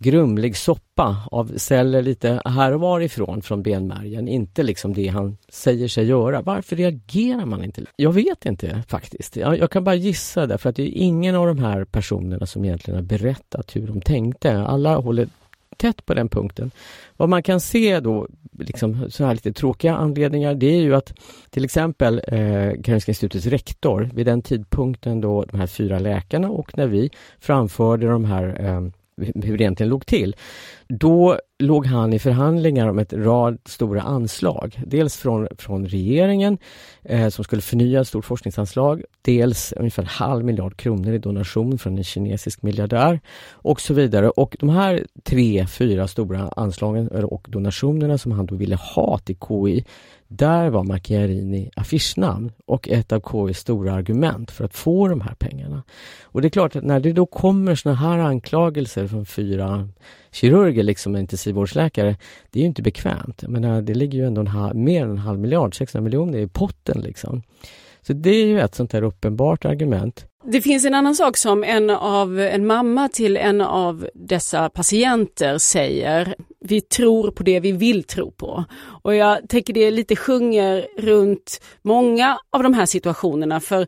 grumlig 0.00 0.56
soppa 0.56 1.16
av 1.30 1.52
celler 1.56 2.02
lite 2.02 2.42
här 2.44 2.72
och 2.72 2.80
varifrån 2.80 3.42
från 3.42 3.62
benmärgen, 3.62 4.28
inte 4.28 4.62
liksom 4.62 4.94
det 4.94 5.06
han 5.06 5.36
säger 5.48 5.88
sig 5.88 6.06
göra. 6.06 6.42
Varför 6.42 6.76
reagerar 6.76 7.46
man 7.46 7.64
inte? 7.64 7.84
Jag 7.96 8.12
vet 8.12 8.46
inte 8.46 8.82
faktiskt. 8.88 9.36
Jag, 9.36 9.58
jag 9.58 9.70
kan 9.70 9.84
bara 9.84 9.94
gissa 9.94 10.46
därför 10.46 10.70
att 10.70 10.76
det 10.76 10.82
är 10.82 11.02
ingen 11.02 11.34
av 11.34 11.46
de 11.46 11.58
här 11.58 11.84
personerna 11.84 12.46
som 12.46 12.64
egentligen 12.64 13.00
har 13.00 13.04
berättat 13.04 13.76
hur 13.76 13.86
de 13.86 14.00
tänkte. 14.00 14.58
Alla 14.58 14.96
håller 14.96 15.28
tätt 15.76 16.06
på 16.06 16.14
den 16.14 16.28
punkten. 16.28 16.70
Vad 17.16 17.28
man 17.28 17.42
kan 17.42 17.60
se 17.60 18.00
då, 18.00 18.28
liksom 18.58 19.10
så 19.10 19.24
här 19.24 19.34
lite 19.34 19.52
tråkiga 19.52 19.94
anledningar, 19.94 20.54
det 20.54 20.66
är 20.66 20.80
ju 20.80 20.94
att 20.94 21.14
till 21.50 21.64
exempel 21.64 22.18
eh, 22.26 22.82
Karolinska 22.82 23.10
institutets 23.10 23.46
rektor 23.46 24.10
vid 24.14 24.26
den 24.26 24.42
tidpunkten 24.42 25.20
då 25.20 25.44
de 25.44 25.58
här 25.58 25.66
fyra 25.66 25.98
läkarna 25.98 26.50
och 26.50 26.78
när 26.78 26.86
vi 26.86 27.10
framförde 27.40 28.06
de 28.06 28.24
här 28.24 28.64
eh, 28.64 28.80
hur 29.20 29.58
det 29.58 29.64
egentligen 29.64 29.90
låg 29.90 30.06
till. 30.06 30.36
Då 30.92 31.38
låg 31.58 31.86
han 31.86 32.12
i 32.12 32.18
förhandlingar 32.18 32.88
om 32.88 32.98
ett 32.98 33.12
rad 33.12 33.58
stora 33.64 34.02
anslag. 34.02 34.80
Dels 34.86 35.16
från, 35.16 35.48
från 35.58 35.86
regeringen 35.86 36.58
eh, 37.02 37.28
som 37.28 37.44
skulle 37.44 37.62
förnya 37.62 38.00
ett 38.00 38.08
stort 38.08 38.24
forskningsanslag 38.24 39.02
dels 39.22 39.72
ungefär 39.72 40.02
en 40.02 40.08
halv 40.08 40.44
miljard 40.44 40.76
kronor 40.76 41.12
i 41.12 41.18
donation 41.18 41.78
från 41.78 41.98
en 41.98 42.04
kinesisk 42.04 42.62
miljardär 42.62 43.20
och 43.50 43.80
så 43.80 43.94
vidare. 43.94 44.30
Och 44.30 44.56
de 44.60 44.68
här 44.68 45.06
tre, 45.22 45.66
fyra 45.66 46.08
stora 46.08 46.50
anslagen 46.56 47.10
eh, 47.14 47.24
och 47.24 47.46
donationerna 47.48 48.18
som 48.18 48.32
han 48.32 48.46
då 48.46 48.54
ville 48.54 48.76
ha 48.76 49.18
till 49.18 49.36
KI 49.48 49.84
där 50.28 50.70
var 50.70 50.84
Macchiarini 50.84 51.70
affischnamn 51.76 52.52
och 52.66 52.88
ett 52.88 53.12
av 53.12 53.20
KIs 53.20 53.58
stora 53.58 53.92
argument 53.92 54.50
för 54.50 54.64
att 54.64 54.74
få 54.74 55.08
de 55.08 55.20
här 55.20 55.34
pengarna. 55.34 55.82
Och 56.22 56.42
det 56.42 56.48
är 56.48 56.50
klart 56.50 56.76
att 56.76 56.84
när 56.84 57.00
det 57.00 57.12
då 57.12 57.26
kommer 57.26 57.74
såna 57.74 57.94
här 57.94 58.18
anklagelser 58.18 59.06
från 59.06 59.26
fyra 59.26 59.88
kirurger, 60.32 60.82
liksom 60.82 61.16
intensivvårdsläkare, 61.16 62.16
det 62.50 62.58
är 62.58 62.60
ju 62.60 62.66
inte 62.66 62.82
bekvämt. 62.82 63.42
Jag 63.42 63.50
menar, 63.50 63.82
det 63.82 63.94
ligger 63.94 64.18
ju 64.18 64.26
ändå 64.26 64.40
en 64.40 64.46
halv, 64.46 64.76
mer 64.76 65.04
än 65.04 65.10
en 65.10 65.18
halv 65.18 65.38
miljard, 65.38 65.76
600 65.76 66.04
miljoner 66.04 66.38
i 66.38 66.48
potten 66.48 67.00
liksom. 67.00 67.42
Så 68.02 68.12
det 68.12 68.30
är 68.30 68.46
ju 68.46 68.60
ett 68.60 68.74
sånt 68.74 68.92
här 68.92 69.02
uppenbart 69.02 69.64
argument. 69.64 70.26
Det 70.44 70.60
finns 70.60 70.84
en 70.84 70.94
annan 70.94 71.14
sak 71.14 71.36
som 71.36 71.64
en 71.64 71.90
av 71.90 72.40
en 72.40 72.66
mamma 72.66 73.08
till 73.08 73.36
en 73.36 73.60
av 73.60 74.08
dessa 74.14 74.68
patienter 74.68 75.58
säger. 75.58 76.34
Vi 76.60 76.80
tror 76.80 77.30
på 77.30 77.42
det 77.42 77.60
vi 77.60 77.72
vill 77.72 78.04
tro 78.04 78.30
på. 78.30 78.64
Och 79.02 79.14
jag 79.14 79.48
tänker 79.48 79.72
det 79.72 79.90
lite 79.90 80.16
sjunger 80.16 80.86
runt 80.98 81.60
många 81.82 82.38
av 82.50 82.62
de 82.62 82.74
här 82.74 82.86
situationerna 82.86 83.60
för 83.60 83.86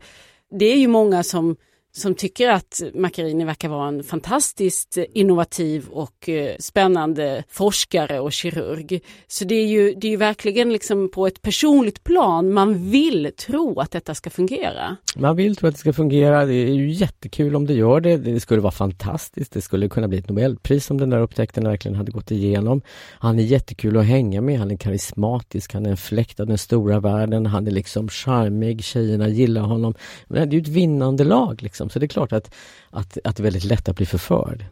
det 0.58 0.72
är 0.72 0.76
ju 0.76 0.88
många 0.88 1.22
som 1.22 1.56
som 1.94 2.14
tycker 2.14 2.48
att 2.48 2.82
Macchiarini 2.94 3.44
verkar 3.44 3.68
vara 3.68 3.88
en 3.88 4.02
fantastiskt 4.04 4.96
eh, 4.96 5.04
innovativ 5.14 5.88
och 5.88 6.28
eh, 6.28 6.56
spännande 6.58 7.44
forskare 7.48 8.20
och 8.20 8.32
kirurg. 8.32 9.00
Så 9.26 9.44
det 9.44 9.54
är 9.54 9.66
ju, 9.66 9.94
det 9.94 10.06
är 10.06 10.10
ju 10.10 10.16
verkligen 10.16 10.72
liksom 10.72 11.10
på 11.10 11.26
ett 11.26 11.42
personligt 11.42 12.04
plan 12.04 12.52
man 12.52 12.90
vill 12.90 13.30
tro 13.36 13.80
att 13.80 13.90
detta 13.90 14.14
ska 14.14 14.30
fungera. 14.30 14.96
Man 15.16 15.36
vill 15.36 15.56
tro 15.56 15.68
att 15.68 15.74
det 15.74 15.80
ska 15.80 15.92
fungera. 15.92 16.46
Det 16.46 16.54
är 16.54 16.74
ju 16.74 16.90
jättekul 16.90 17.56
om 17.56 17.66
det 17.66 17.74
gör 17.74 18.00
det. 18.00 18.16
Det 18.16 18.40
skulle 18.40 18.60
vara 18.60 18.72
fantastiskt. 18.72 19.52
Det 19.52 19.60
skulle 19.60 19.88
kunna 19.88 20.08
bli 20.08 20.18
ett 20.18 20.28
Nobelpris 20.28 20.90
om 20.90 20.98
den 20.98 21.10
där 21.10 21.20
upptäckten 21.20 21.64
verkligen 21.64 21.96
hade 21.96 22.12
gått 22.12 22.30
igenom. 22.30 22.82
Han 23.18 23.38
är 23.38 23.42
jättekul 23.42 23.96
att 23.96 24.06
hänga 24.06 24.40
med. 24.40 24.58
Han 24.58 24.70
är 24.70 24.76
karismatisk. 24.76 25.74
Han 25.74 25.86
är 25.86 25.90
en 25.90 25.96
fläkt 25.96 26.40
av 26.40 26.46
den 26.46 26.58
stora 26.58 27.00
världen. 27.00 27.46
Han 27.46 27.66
är 27.66 27.70
liksom 27.70 28.08
charmig. 28.08 28.84
Tjejerna 28.84 29.28
gillar 29.28 29.62
honom. 29.62 29.94
Men 30.26 30.48
det 30.48 30.56
är 30.56 30.58
ju 30.58 30.62
ett 30.62 30.68
vinnande 30.68 31.24
lag 31.24 31.62
liksom. 31.62 31.81
Liksom. 31.82 31.90
Så 31.90 31.98
det 31.98 32.06
är 32.06 32.08
klart 32.08 32.32
att, 32.32 32.54
att, 32.90 33.18
att 33.24 33.36
det 33.36 33.40
är 33.40 33.44
väldigt 33.44 33.64
lätt 33.64 33.88
att 33.88 33.96
bli 33.96 34.06
förförd. 34.06 34.64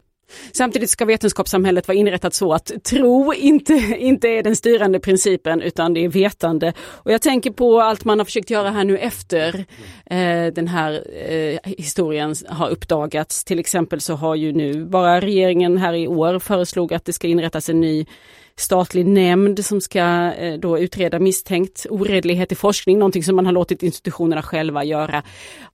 Samtidigt 0.53 0.89
ska 0.89 1.05
vetenskapssamhället 1.05 1.87
vara 1.87 1.97
inrättat 1.97 2.33
så 2.33 2.53
att 2.53 2.71
tro 2.83 3.33
inte, 3.33 3.73
inte 3.99 4.27
är 4.27 4.43
den 4.43 4.55
styrande 4.55 4.99
principen 4.99 5.61
utan 5.61 5.93
det 5.93 6.05
är 6.05 6.09
vetande. 6.09 6.73
Och 6.79 7.11
jag 7.11 7.21
tänker 7.21 7.51
på 7.51 7.81
allt 7.81 8.05
man 8.05 8.19
har 8.19 8.25
försökt 8.25 8.49
göra 8.49 8.71
här 8.71 8.83
nu 8.83 8.97
efter 8.97 9.65
eh, 10.05 10.53
den 10.53 10.67
här 10.67 11.03
eh, 11.29 11.59
historien 11.77 12.35
har 12.47 12.69
uppdagats. 12.69 13.43
Till 13.43 13.59
exempel 13.59 14.01
så 14.01 14.15
har 14.15 14.35
ju 14.35 14.51
nu 14.53 14.85
bara 14.85 15.21
regeringen 15.21 15.77
här 15.77 15.93
i 15.93 16.07
år 16.07 16.39
föreslog 16.39 16.93
att 16.93 17.05
det 17.05 17.13
ska 17.13 17.27
inrättas 17.27 17.69
en 17.69 17.81
ny 17.81 18.05
statlig 18.61 19.05
nämnd 19.05 19.65
som 19.65 19.81
ska 19.81 20.33
eh, 20.33 20.59
då 20.59 20.79
utreda 20.79 21.19
misstänkt 21.19 21.85
oredlighet 21.89 22.51
i 22.51 22.55
forskning, 22.55 22.99
någonting 22.99 23.23
som 23.23 23.35
man 23.35 23.45
har 23.45 23.53
låtit 23.53 23.83
institutionerna 23.83 24.41
själva 24.41 24.83
göra. 24.83 25.23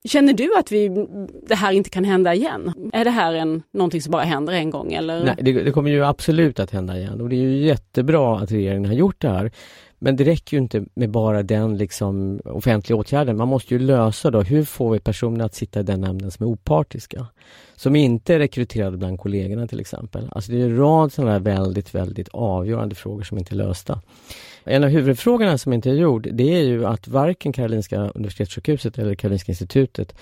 Känner 0.03 0.33
du 0.33 0.55
att 0.59 0.71
vi, 0.71 1.07
det 1.47 1.55
här 1.55 1.71
inte 1.71 1.89
kan 1.89 2.03
hända 2.03 2.33
igen? 2.33 2.73
Är 2.93 3.03
det 3.03 3.11
här 3.11 3.33
en, 3.33 3.63
någonting 3.73 4.01
som 4.01 4.11
bara 4.11 4.23
händer 4.23 4.53
en 4.53 4.69
gång? 4.69 4.93
Eller? 4.93 5.23
Nej, 5.23 5.35
det, 5.41 5.51
det 5.51 5.71
kommer 5.71 5.89
ju 5.89 6.05
absolut 6.05 6.59
att 6.59 6.71
hända 6.71 6.97
igen 6.97 7.21
och 7.21 7.29
det 7.29 7.35
är 7.35 7.41
ju 7.41 7.65
jättebra 7.65 8.39
att 8.39 8.51
regeringen 8.51 8.85
har 8.85 8.93
gjort 8.93 9.21
det 9.21 9.29
här. 9.29 9.51
Men 9.99 10.15
det 10.15 10.23
räcker 10.23 10.57
ju 10.57 10.63
inte 10.63 10.85
med 10.93 11.09
bara 11.09 11.43
den 11.43 11.77
liksom 11.77 12.41
offentliga 12.45 12.97
åtgärden. 12.97 13.37
Man 13.37 13.47
måste 13.47 13.73
ju 13.73 13.79
lösa 13.79 14.31
då, 14.31 14.41
hur 14.41 14.63
får 14.63 14.91
vi 14.91 14.99
personer 14.99 15.45
att 15.45 15.55
sitta 15.55 15.79
i 15.79 15.83
den 15.83 16.01
nämnden 16.01 16.31
som 16.31 16.45
är 16.45 16.49
opartiska? 16.49 17.27
Som 17.75 17.95
inte 17.95 18.33
är 18.33 18.39
rekryterade 18.39 18.97
bland 18.97 19.19
kollegorna 19.19 19.67
till 19.67 19.79
exempel. 19.79 20.29
Alltså 20.31 20.51
det 20.51 20.61
är 20.61 20.65
en 20.65 20.77
rad 20.77 21.13
sådana 21.13 21.31
här 21.31 21.39
väldigt, 21.39 21.95
väldigt 21.95 22.29
avgörande 22.29 22.95
frågor 22.95 23.23
som 23.23 23.37
inte 23.37 23.53
är 23.53 23.57
lösta. 23.57 24.01
En 24.63 24.83
av 24.83 24.89
huvudfrågorna 24.89 25.57
som 25.57 25.73
inte 25.73 25.89
är 25.89 25.93
gjord, 25.93 26.27
det 26.31 26.55
är 26.55 26.63
ju 26.63 26.85
att 26.85 27.07
varken 27.07 27.53
Karolinska 27.53 27.99
Universitetssjukhuset 27.99 28.97
eller 28.97 29.15
Karolinska 29.15 29.51
Institutet 29.51 30.15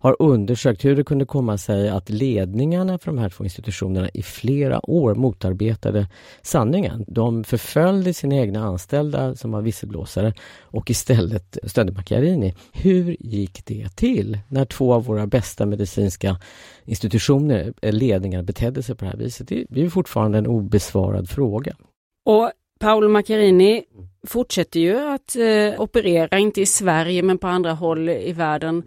har 0.00 0.16
undersökt 0.18 0.84
hur 0.84 0.96
det 0.96 1.04
kunde 1.04 1.24
komma 1.24 1.58
sig 1.58 1.88
att 1.88 2.10
ledningarna 2.10 2.98
för 2.98 3.06
de 3.06 3.18
här 3.18 3.28
två 3.28 3.44
institutionerna 3.44 4.08
i 4.14 4.22
flera 4.22 4.90
år 4.90 5.14
motarbetade 5.14 6.06
sanningen. 6.42 7.04
De 7.08 7.44
förföljde 7.44 8.14
sina 8.14 8.36
egna 8.36 8.64
anställda 8.64 9.34
som 9.34 9.52
var 9.52 9.62
visselblåsare 9.62 10.34
och 10.60 10.90
istället 10.90 11.58
stödde 11.64 11.92
Macchiarini. 11.92 12.54
Hur 12.72 13.16
gick 13.20 13.66
det 13.66 13.96
till 13.96 14.38
när 14.48 14.64
två 14.64 14.94
av 14.94 15.04
våra 15.04 15.26
bästa 15.26 15.66
medicinska 15.66 16.36
institutioner, 16.84 17.72
eh, 17.82 17.92
ledningar, 17.92 18.42
betedde 18.42 18.82
sig 18.82 18.94
på 18.94 19.04
det 19.04 19.10
här 19.10 19.18
viset? 19.18 19.48
Det 19.48 19.82
är 19.82 19.88
fortfarande 19.88 20.38
en 20.38 20.46
obesvarad 20.46 21.28
fråga. 21.28 21.76
Och 22.24 22.50
Paolo 22.80 23.08
Macchiarini 23.08 23.82
fortsätter 24.26 24.80
ju 24.80 24.98
att 24.98 25.36
eh, 25.36 25.80
operera, 25.80 26.38
inte 26.38 26.60
i 26.60 26.66
Sverige 26.66 27.22
men 27.22 27.38
på 27.38 27.46
andra 27.46 27.72
håll 27.72 28.08
i 28.08 28.32
världen. 28.32 28.82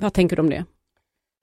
Vad 0.00 0.12
tänker 0.12 0.36
du 0.36 0.42
om 0.42 0.50
det? 0.50 0.64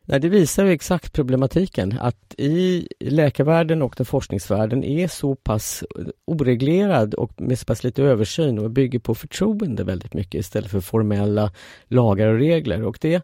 Nej, 0.09 0.19
det 0.19 0.29
visar 0.29 0.65
ju 0.65 0.71
exakt 0.71 1.13
problematiken 1.13 1.97
att 2.01 2.35
i 2.37 2.87
läkarvärlden 2.99 3.81
och 3.81 3.93
den 3.97 4.05
forskningsvärlden 4.05 4.83
är 4.83 5.07
så 5.07 5.35
pass 5.35 5.83
oreglerad 6.25 7.13
och 7.13 7.41
med 7.41 7.59
så 7.59 7.65
pass 7.65 7.83
lite 7.83 8.03
översyn 8.03 8.59
och 8.59 8.71
bygger 8.71 8.99
på 8.99 9.15
förtroende 9.15 9.83
väldigt 9.83 10.13
mycket 10.13 10.39
istället 10.39 10.71
för 10.71 10.79
formella 10.79 11.51
lagar 11.87 12.27
och 12.27 12.39
regler. 12.39 12.83
Och 12.83 12.97
det 13.01 13.15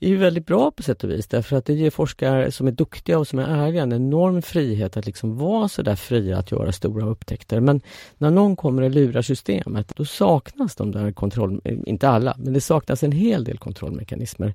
är 0.00 0.08
ju 0.08 0.16
väldigt 0.16 0.46
bra 0.46 0.70
på 0.70 0.82
sätt 0.82 1.04
och 1.04 1.10
vis 1.10 1.26
därför 1.26 1.56
att 1.56 1.64
det 1.64 1.74
ger 1.74 1.90
forskare 1.90 2.52
som 2.52 2.66
är 2.66 2.72
duktiga 2.72 3.18
och 3.18 3.28
som 3.28 3.38
är 3.38 3.66
ärliga 3.66 3.82
en 3.82 3.92
enorm 3.92 4.42
frihet 4.42 4.96
att 4.96 5.06
liksom 5.06 5.36
vara 5.36 5.68
så 5.68 5.82
där 5.82 5.96
fria 5.96 6.38
att 6.38 6.50
göra 6.50 6.72
stora 6.72 7.06
upptäckter. 7.06 7.60
Men 7.60 7.80
när 8.18 8.30
någon 8.30 8.56
kommer 8.56 8.82
och 8.82 8.90
lurar 8.90 9.22
systemet 9.22 9.96
då 9.96 10.04
saknas 10.04 10.76
de 10.76 10.92
där 10.92 11.12
kontroll, 11.12 11.60
inte 11.64 12.08
alla, 12.08 12.34
men 12.38 12.52
det 12.52 12.60
saknas 12.60 13.02
en 13.02 13.12
hel 13.12 13.44
del 13.44 13.58
kontrollmekanismer 13.58 14.54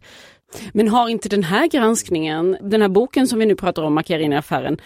men 0.74 0.88
har 0.88 1.10
inte 1.10 1.30
den 1.30 1.44
här 1.44 1.68
granskningen, 1.68 2.58
den 2.62 2.82
här 2.82 2.90
boken 2.90 3.28
som 3.28 3.40
vi 3.40 3.46
nu 3.46 3.56
pratar 3.56 3.84
om, 3.84 4.00
Macchiarini-affären, 4.00 4.78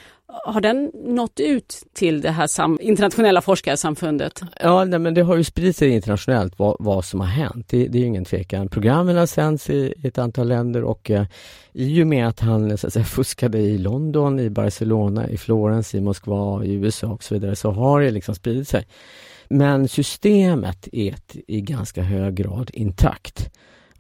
har 0.46 0.62
den 0.62 0.92
nått 0.94 1.40
ut 1.40 1.84
till 1.94 2.22
det 2.22 2.32
här 2.32 2.82
internationella 2.82 3.42
forskarsamfundet? 3.42 4.42
Ja, 4.62 4.86
nej, 4.86 5.00
men 5.00 5.14
det 5.14 5.22
har 5.22 5.36
ju 5.36 5.44
spridit 5.44 5.78
sig 5.78 5.90
internationellt 5.90 6.60
vad, 6.60 6.76
vad 6.80 7.06
som 7.06 7.20
har 7.20 7.28
hänt. 7.28 7.68
Det, 7.70 7.88
det 7.88 8.00
är 8.00 8.06
ingen 8.06 8.26
tvekan. 8.26 8.70
Programmen 8.70 9.18
har 9.18 9.26
sänds 9.26 9.70
i, 9.70 9.94
i 9.98 10.08
ett 10.08 10.18
antal 10.18 10.48
länder 10.48 10.84
och 10.84 11.12
eh, 11.12 11.26
i 11.74 12.04
och 12.04 12.08
med 12.08 12.28
att 12.28 12.40
han 12.40 12.78
så 12.78 12.88
att 12.88 12.94
säga, 12.94 13.06
fuskade 13.06 13.60
i 13.60 13.78
London, 13.78 14.40
i 14.40 14.50
Barcelona, 14.50 15.30
i 15.30 15.38
Florens, 15.38 15.96
i 15.96 16.02
Moskva, 16.02 16.64
i 16.64 16.74
USA 16.74 17.08
och 17.08 17.24
så 17.24 17.34
vidare 17.34 17.56
så 17.56 17.72
har 17.72 18.02
det 18.02 18.12
liksom 18.12 18.36
spridit 18.36 18.68
sig. 18.68 18.88
Men 19.48 19.88
systemet 19.88 20.88
är 20.92 21.16
i 21.48 21.62
ganska 21.62 22.02
hög 22.02 22.36
grad 22.36 22.70
intakt. 22.74 23.50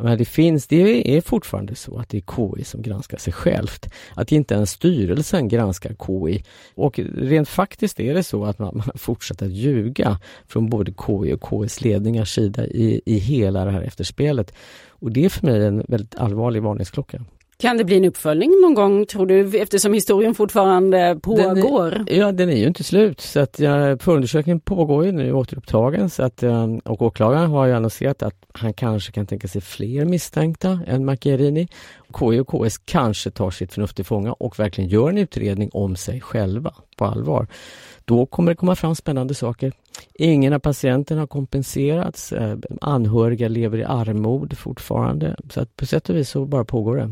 Men 0.03 0.17
det 0.17 0.25
finns, 0.25 0.67
det 0.67 1.17
är 1.17 1.21
fortfarande 1.21 1.75
så 1.75 1.97
att 1.97 2.09
det 2.09 2.17
är 2.17 2.55
KI 2.55 2.63
som 2.63 2.81
granskar 2.81 3.17
sig 3.17 3.33
självt. 3.33 3.89
Att 4.13 4.31
inte 4.31 4.53
ens 4.53 4.71
styrelsen 4.71 5.47
granskar 5.47 5.95
KI. 6.05 6.43
Och 6.75 6.99
rent 7.15 7.49
faktiskt 7.49 7.99
är 7.99 8.13
det 8.13 8.23
så 8.23 8.45
att 8.45 8.59
man, 8.59 8.77
man 8.77 8.91
fortsätter 8.95 9.45
att 9.45 9.51
ljuga 9.51 10.19
från 10.47 10.69
både 10.69 10.91
KI 10.91 11.33
och 11.33 11.49
KIs 11.49 11.81
ledningars 11.81 12.35
sida 12.35 12.65
i, 12.65 13.01
i 13.05 13.17
hela 13.17 13.65
det 13.65 13.71
här 13.71 13.81
efterspelet. 13.81 14.53
Och 14.87 15.11
det 15.11 15.25
är 15.25 15.29
för 15.29 15.45
mig 15.45 15.65
en 15.65 15.85
väldigt 15.87 16.15
allvarlig 16.15 16.63
varningsklocka. 16.63 17.25
Kan 17.61 17.77
det 17.77 17.83
bli 17.83 17.97
en 17.97 18.05
uppföljning 18.05 18.51
någon 18.61 18.73
gång 18.73 19.05
tror 19.05 19.25
du 19.25 19.59
eftersom 19.59 19.93
historien 19.93 20.35
fortfarande 20.35 21.19
pågår? 21.21 21.91
Den 21.91 22.07
är, 22.07 22.17
ja 22.17 22.31
den 22.31 22.49
är 22.49 22.55
ju 22.55 22.67
inte 22.67 22.83
slut 22.83 23.21
så 23.21 23.39
att 23.39 23.59
ja, 23.59 23.97
förundersökningen 23.97 24.59
pågår 24.59 25.05
ju 25.05 25.11
nu 25.11 25.33
återupptagen 25.33 26.09
så 26.09 26.23
att, 26.23 26.43
och 26.83 27.01
åklagaren 27.01 27.49
har 27.49 27.65
ju 27.65 27.73
annonserat 27.73 28.23
att 28.23 28.35
han 28.53 28.73
kanske 28.73 29.11
kan 29.11 29.25
tänka 29.25 29.47
sig 29.47 29.61
fler 29.61 30.05
misstänkta 30.05 30.79
än 30.87 31.05
Macchiarini. 31.05 31.67
KI 32.19 32.39
och 32.39 32.47
KS 32.47 32.77
kanske 32.77 33.31
tar 33.31 33.51
sitt 33.51 33.73
förnuft 33.73 33.95
till 33.95 34.05
fånga 34.05 34.33
och 34.33 34.59
verkligen 34.59 34.89
gör 34.89 35.09
en 35.09 35.17
utredning 35.17 35.69
om 35.73 35.95
sig 35.95 36.21
själva 36.21 36.73
på 36.97 37.05
allvar. 37.05 37.47
Då 38.05 38.25
kommer 38.25 38.51
det 38.51 38.55
komma 38.55 38.75
fram 38.75 38.95
spännande 38.95 39.33
saker. 39.33 39.71
Ingen 40.13 40.53
av 40.53 40.59
patienterna 40.59 41.21
har 41.21 41.27
kompenserats. 41.27 42.31
Eh, 42.31 42.57
anhöriga 42.81 43.47
lever 43.47 43.77
i 43.77 43.83
armod 43.83 44.57
fortfarande. 44.57 45.35
Så 45.49 45.61
att 45.61 45.75
på 45.75 45.85
sätt 45.85 46.09
och 46.09 46.15
vis 46.15 46.29
så 46.29 46.45
bara 46.45 46.65
pågår 46.65 46.95
det. 46.95 47.09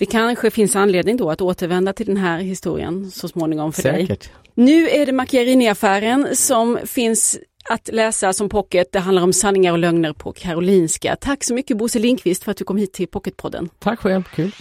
Det 0.00 0.06
kanske 0.06 0.50
finns 0.50 0.76
anledning 0.76 1.16
då 1.16 1.30
att 1.30 1.40
återvända 1.40 1.92
till 1.92 2.06
den 2.06 2.16
här 2.16 2.38
historien 2.38 3.10
så 3.10 3.28
småningom 3.28 3.72
för 3.72 3.82
Säkert. 3.82 4.08
dig. 4.08 4.32
Nu 4.54 4.88
är 4.88 5.06
det 5.06 5.12
Macchiarini-affären 5.12 6.28
som 6.36 6.78
finns 6.84 7.38
att 7.70 7.90
läsa 7.92 8.32
som 8.32 8.48
pocket. 8.48 8.92
Det 8.92 8.98
handlar 8.98 9.22
om 9.22 9.32
sanningar 9.32 9.72
och 9.72 9.78
lögner 9.78 10.12
på 10.12 10.32
Karolinska. 10.32 11.16
Tack 11.20 11.44
så 11.44 11.54
mycket 11.54 11.76
Bosse 11.76 11.98
Lindqvist 11.98 12.44
för 12.44 12.50
att 12.50 12.56
du 12.56 12.64
kom 12.64 12.76
hit 12.76 12.92
till 12.92 13.08
Pocketpodden. 13.08 13.68
Tack 13.78 14.00
själv, 14.00 14.22
kul. 14.34 14.52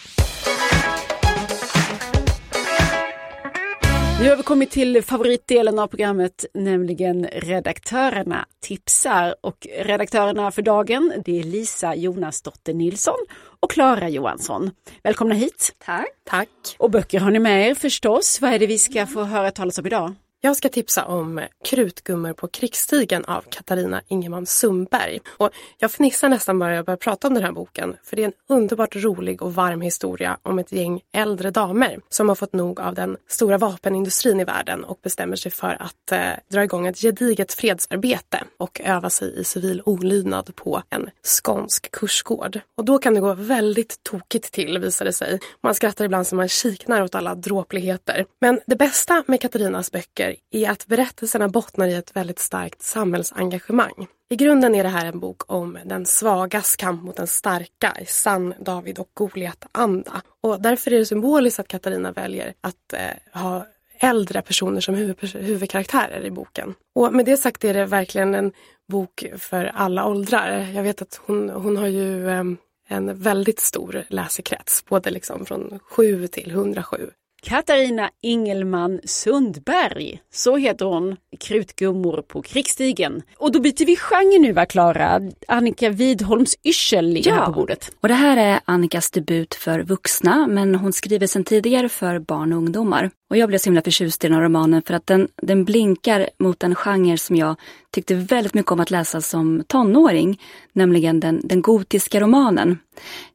Nu 4.21 4.29
har 4.29 4.35
vi 4.35 4.43
kommit 4.43 4.71
till 4.71 5.03
favoritdelen 5.03 5.79
av 5.79 5.87
programmet, 5.87 6.45
nämligen 6.53 7.27
redaktörerna 7.31 8.45
tipsar. 8.61 9.35
Och 9.41 9.67
redaktörerna 9.79 10.51
för 10.51 10.61
dagen, 10.61 11.13
det 11.25 11.39
är 11.39 11.43
Lisa 11.43 11.95
Jonasdotter 11.95 12.73
Nilsson 12.73 13.17
och 13.59 13.71
Klara 13.71 14.09
Johansson. 14.09 14.71
Välkomna 15.03 15.35
hit! 15.35 15.75
Tack! 15.85 16.07
Tack! 16.29 16.49
Och 16.77 16.91
böcker 16.91 17.19
har 17.19 17.31
ni 17.31 17.39
med 17.39 17.69
er 17.69 17.75
förstås. 17.75 18.41
Vad 18.41 18.53
är 18.53 18.59
det 18.59 18.67
vi 18.67 18.77
ska 18.77 19.05
få 19.05 19.23
höra 19.23 19.51
talas 19.51 19.77
om 19.77 19.85
idag? 19.85 20.15
Jag 20.41 20.55
ska 20.55 20.69
tipsa 20.69 21.05
om 21.05 21.41
Krutgummor 21.65 22.33
på 22.33 22.47
krigsstigen 22.47 23.25
av 23.25 23.41
Katarina 23.49 24.01
Ingeman 24.07 24.45
Sundberg. 24.45 25.19
Och 25.37 25.49
jag 25.77 25.91
fnissar 25.91 26.29
nästan 26.29 26.59
bara 26.59 26.75
jag 26.75 26.85
börjar 26.85 26.97
prata 26.97 27.27
om 27.27 27.33
den 27.33 27.43
här 27.43 27.51
boken. 27.51 27.95
För 28.03 28.15
det 28.15 28.23
är 28.23 28.27
en 28.27 28.33
underbart 28.49 28.95
rolig 28.95 29.41
och 29.41 29.55
varm 29.55 29.81
historia 29.81 30.37
om 30.43 30.59
ett 30.59 30.71
gäng 30.71 31.01
äldre 31.13 31.51
damer 31.51 31.99
som 32.09 32.29
har 32.29 32.35
fått 32.35 32.53
nog 32.53 32.79
av 32.79 32.95
den 32.95 33.17
stora 33.27 33.57
vapenindustrin 33.57 34.39
i 34.39 34.43
världen 34.43 34.83
och 34.83 34.99
bestämmer 35.03 35.35
sig 35.35 35.51
för 35.51 35.77
att 35.81 36.11
eh, 36.11 36.29
dra 36.51 36.63
igång 36.63 36.87
ett 36.87 36.99
gediget 36.99 37.53
fredsarbete 37.53 38.43
och 38.57 38.81
öva 38.83 39.09
sig 39.09 39.39
i 39.39 39.43
civil 39.43 39.81
olydnad 39.85 40.55
på 40.55 40.81
en 40.89 41.09
skånsk 41.23 41.91
kursgård. 41.91 42.59
Och 42.77 42.85
då 42.85 42.99
kan 42.99 43.13
det 43.13 43.19
gå 43.19 43.33
väldigt 43.33 44.03
tokigt 44.03 44.51
till 44.51 44.79
visar 44.79 45.05
det 45.05 45.13
sig. 45.13 45.39
Man 45.63 45.75
skrattar 45.75 46.05
ibland 46.05 46.27
som 46.27 46.37
man 46.37 46.49
kiknar 46.49 47.01
åt 47.01 47.15
alla 47.15 47.35
dråpligheter. 47.35 48.25
Men 48.41 48.59
det 48.65 48.75
bästa 48.75 49.23
med 49.27 49.41
Katarinas 49.41 49.91
böcker 49.91 50.28
böcker 50.29 50.39
är 50.51 50.69
att 50.69 50.87
berättelserna 50.87 51.49
bottnar 51.49 51.87
i 51.87 51.93
ett 51.93 52.15
väldigt 52.15 52.39
starkt 52.39 52.81
samhällsengagemang. 52.81 54.07
I 54.29 54.35
grunden 54.35 54.75
är 54.75 54.83
det 54.83 54.89
här 54.89 55.05
en 55.05 55.19
bok 55.19 55.51
om 55.51 55.77
den 55.85 56.05
svagas 56.05 56.75
kamp 56.75 57.03
mot 57.03 57.15
den 57.15 57.27
starka 57.27 57.97
i 58.01 58.05
sann 58.05 58.53
David 58.59 58.99
och 58.99 59.09
Goliat-anda. 59.13 60.21
Och 60.43 60.61
därför 60.61 60.93
är 60.93 60.99
det 60.99 61.05
symboliskt 61.05 61.59
att 61.59 61.67
Katarina 61.67 62.11
väljer 62.11 62.53
att 62.61 62.93
eh, 62.93 63.41
ha 63.41 63.65
äldre 63.99 64.41
personer 64.41 64.81
som 64.81 64.95
huvud, 64.95 65.35
huvudkaraktärer 65.35 66.25
i 66.25 66.31
boken. 66.31 66.75
Och 66.95 67.13
med 67.13 67.25
det 67.25 67.37
sagt 67.37 67.63
är 67.63 67.73
det 67.73 67.85
verkligen 67.85 68.35
en 68.35 68.51
bok 68.91 69.25
för 69.37 69.65
alla 69.65 70.05
åldrar. 70.05 70.67
Jag 70.75 70.83
vet 70.83 71.01
att 71.01 71.21
hon, 71.25 71.49
hon 71.49 71.77
har 71.77 71.87
ju 71.87 72.29
eh, 72.29 72.43
en 72.87 73.21
väldigt 73.21 73.59
stor 73.59 74.03
läsekrets, 74.09 74.85
både 74.85 75.09
liksom 75.11 75.45
från 75.45 75.79
7 75.83 76.27
till 76.27 76.51
107. 76.51 77.11
Katarina 77.41 78.09
Ingelman 78.21 78.99
Sundberg, 79.03 80.19
så 80.33 80.57
heter 80.57 80.85
hon, 80.85 81.15
krutgummor 81.39 82.21
på 82.21 82.41
krigsstigen. 82.41 83.21
Och 83.37 83.51
då 83.51 83.59
byter 83.59 83.85
vi 83.85 83.95
genre 83.95 84.39
nu 84.39 84.51
va 84.51 84.65
Klara? 84.65 85.21
Annika 85.47 85.89
Widholms 85.89 86.55
Yrsel 86.63 87.05
ligger 87.05 87.31
ja. 87.31 87.37
här 87.37 87.45
på 87.45 87.51
bordet. 87.51 87.91
och 88.01 88.07
det 88.07 88.13
här 88.13 88.37
är 88.37 88.59
Annikas 88.65 89.11
debut 89.11 89.55
för 89.55 89.79
vuxna 89.79 90.47
men 90.47 90.75
hon 90.75 90.93
skriver 90.93 91.27
sedan 91.27 91.43
tidigare 91.43 91.89
för 91.89 92.19
barn 92.19 92.53
och 92.53 92.57
ungdomar. 92.57 93.11
Och 93.29 93.37
jag 93.37 93.49
blev 93.49 93.59
så 93.59 93.65
himla 93.65 93.81
förtjust 93.81 94.23
i 94.23 94.27
den 94.27 94.35
här 94.35 94.43
romanen 94.43 94.81
för 94.81 94.93
att 94.93 95.07
den, 95.07 95.27
den 95.41 95.65
blinkar 95.65 96.29
mot 96.39 96.63
en 96.63 96.75
genre 96.75 97.17
som 97.17 97.35
jag 97.35 97.55
tyckte 97.91 98.15
väldigt 98.15 98.53
mycket 98.53 98.71
om 98.71 98.79
att 98.79 98.91
läsa 98.91 99.21
som 99.21 99.63
tonåring, 99.67 100.41
nämligen 100.73 101.19
den, 101.19 101.41
den 101.43 101.61
gotiska 101.61 102.19
romanen. 102.19 102.79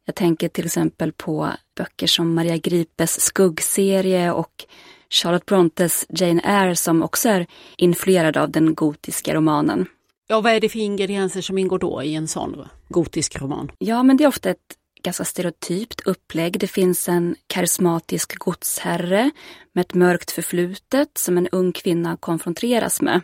Jag 0.05 0.15
tänker 0.15 0.49
till 0.49 0.67
exempel 0.67 1.13
på 1.13 1.51
böcker 1.75 2.07
som 2.07 2.35
Maria 2.35 2.57
Gripes 2.57 3.21
skuggserie 3.21 4.33
och 4.33 4.65
Charlotte 5.11 5.47
Brontes 5.47 6.07
Jane 6.09 6.41
Eyre 6.45 6.77
som 6.77 7.03
också 7.03 7.29
är 7.29 7.47
influerad 7.77 8.37
av 8.37 8.51
den 8.51 8.75
gotiska 8.75 9.35
romanen. 9.35 9.87
Ja, 10.27 10.41
vad 10.41 10.53
är 10.53 10.61
det 10.61 10.69
för 10.69 10.79
ingredienser 10.79 11.41
som 11.41 11.59
ingår 11.59 11.79
då 11.79 12.03
i 12.03 12.15
en 12.15 12.29
sån 12.29 12.69
gotisk 12.89 13.41
roman? 13.41 13.71
Ja, 13.79 14.03
men 14.03 14.17
det 14.17 14.25
är 14.25 14.29
ofta 14.29 14.51
ett 14.51 14.77
ganska 15.03 15.25
stereotypt 15.25 16.01
upplägg. 16.01 16.61
Det 16.61 16.67
finns 16.67 17.09
en 17.09 17.37
karismatisk 17.47 18.39
godsherre 18.39 19.31
med 19.73 19.83
ett 19.83 19.95
mörkt 19.95 20.31
förflutet 20.31 21.19
som 21.19 21.39
en 21.39 21.49
ung 21.49 21.73
kvinna 21.73 22.17
konfronteras 22.17 23.03
med. 23.03 23.21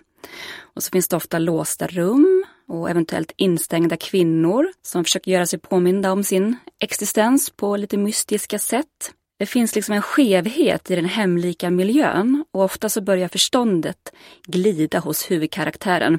Och 0.59 0.83
så 0.83 0.91
finns 0.91 1.09
det 1.09 1.17
ofta 1.17 1.39
låsta 1.39 1.87
rum 1.87 2.45
och 2.71 2.91
eventuellt 2.91 3.33
instängda 3.37 3.97
kvinnor 3.97 4.67
som 4.83 5.05
försöker 5.05 5.31
göra 5.31 5.47
sig 5.47 5.59
påminda 5.59 6.13
om 6.13 6.25
sin 6.25 6.57
existens 6.81 7.51
på 7.51 7.77
lite 7.77 7.97
mystiska 7.97 8.59
sätt. 8.59 9.15
Det 9.39 9.47
finns 9.47 9.75
liksom 9.75 9.95
en 9.95 10.03
skevhet 10.03 10.91
i 10.91 10.97
den 10.97 11.05
hemlika 11.05 11.71
miljön 11.71 12.45
och 12.53 12.65
ofta 12.65 12.89
så 12.89 13.01
börjar 13.01 13.29
förståndet 13.29 14.13
glida 14.47 14.99
hos 14.99 15.31
huvudkaraktären. 15.31 16.19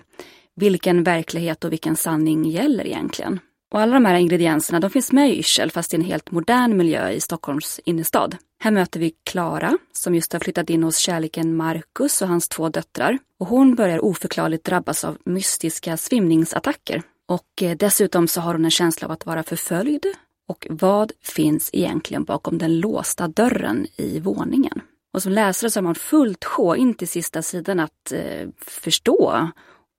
Vilken 0.55 1.03
verklighet 1.03 1.63
och 1.63 1.72
vilken 1.72 1.96
sanning 1.96 2.46
gäller 2.46 2.88
egentligen? 2.88 3.39
Och 3.72 3.82
alla 3.82 3.94
de 3.94 4.06
här 4.06 4.16
ingredienserna 4.16 4.80
de 4.80 4.90
finns 4.90 5.12
med 5.12 5.30
i 5.30 5.40
Yrsel 5.40 5.72
fast 5.72 5.94
i 5.94 5.98
en 5.98 6.04
helt 6.04 6.32
modern 6.32 6.78
miljö 6.78 7.10
i 7.10 7.20
Stockholms 7.20 7.80
innerstad. 7.86 8.38
Här 8.60 8.72
möter 8.72 9.00
vi 9.00 9.13
Klara 9.24 9.78
som 9.92 10.16
just 10.16 10.34
har 10.34 10.40
flyttat 10.40 10.70
in 10.70 10.84
hos 10.84 10.98
kärleken 10.98 11.56
Marcus 11.56 12.22
och 12.22 12.28
hans 12.28 12.50
två 12.50 12.70
döttrar. 12.70 13.18
Och 13.40 13.48
hon 13.48 13.75
börjar 13.75 14.06
oförklarligt 14.06 14.63
drabbas 14.63 15.04
av 15.04 15.18
mystiska 15.25 15.98
svimningsattacker. 15.98 17.04
Och 17.25 17.62
eh, 17.62 17.78
dessutom 17.78 18.28
så 18.28 18.42
har 18.42 18.54
hon 18.54 18.66
en 18.66 18.72
känsla 18.72 19.08
av 19.08 19.12
att 19.12 19.25
vara 19.25 19.44
förföljd. 19.44 20.06
Och 20.48 20.68
vad 20.70 21.12
finns 21.24 21.70
egentligen 21.74 22.24
bakom 22.24 22.58
den 22.58 22.80
låsta 22.80 23.28
dörren 23.28 23.88
i 23.98 24.20
våningen? 24.20 24.81
Och 25.14 25.24
som 25.24 25.31
läsare 25.31 25.72
så 25.72 25.77
har 25.79 25.84
man 25.84 25.96
fullt 25.96 26.46
sjå 26.46 26.75
in 26.75 26.94
till 26.94 27.07
sista 27.07 27.42
sidan 27.42 27.79
att 27.79 28.12
eh, 28.12 28.50
förstå 28.62 29.50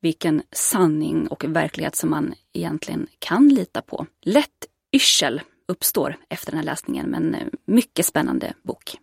vilken 0.02 0.42
sanning 0.52 1.28
och 1.28 1.44
verklighet 1.44 1.96
som 1.96 2.10
man 2.10 2.34
egentligen 2.52 3.06
kan 3.18 3.48
lita 3.48 3.82
på. 3.82 4.06
Lätt 4.22 4.48
yrsel 4.92 5.40
uppstår 5.68 6.16
efter 6.28 6.50
den 6.50 6.58
här 6.58 6.64
läsningen, 6.64 7.10
men 7.10 7.34
eh, 7.34 7.46
mycket 7.64 8.06
spännande 8.06 8.52
bok. 8.62 8.96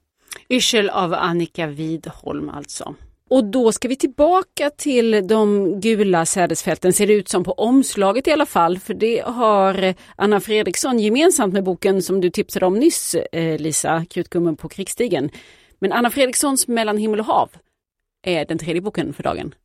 Yrsel 0.49 0.89
av 0.89 1.13
Annika 1.13 1.67
Widholm 1.67 2.49
alltså. 2.49 2.95
Och 3.29 3.43
då 3.43 3.71
ska 3.71 3.88
vi 3.88 3.95
tillbaka 3.95 4.69
till 4.69 5.27
de 5.27 5.71
gula 5.79 6.25
sädesfälten, 6.25 6.93
ser 6.93 7.07
det 7.07 7.13
ut 7.13 7.29
som 7.29 7.43
på 7.43 7.51
omslaget 7.51 8.27
i 8.27 8.31
alla 8.31 8.45
fall, 8.45 8.79
för 8.79 8.93
det 8.93 9.21
har 9.25 9.93
Anna 10.15 10.39
Fredriksson 10.39 10.99
gemensamt 10.99 11.53
med 11.53 11.63
boken 11.63 12.01
som 12.01 12.21
du 12.21 12.29
tipsade 12.29 12.65
om 12.65 12.79
nyss, 12.79 13.15
eh, 13.15 13.59
Lisa, 13.59 14.05
Krutgummen 14.09 14.55
på 14.55 14.69
krigsstigen. 14.69 15.29
Men 15.79 15.91
Anna 15.91 16.09
Fredrikssons 16.09 16.67
Mellan 16.67 16.97
himmel 16.97 17.19
och 17.19 17.25
hav 17.25 17.49
är 18.23 18.45
den 18.45 18.57
tredje 18.57 18.81
boken 18.81 19.13
för 19.13 19.23
dagen. 19.23 19.55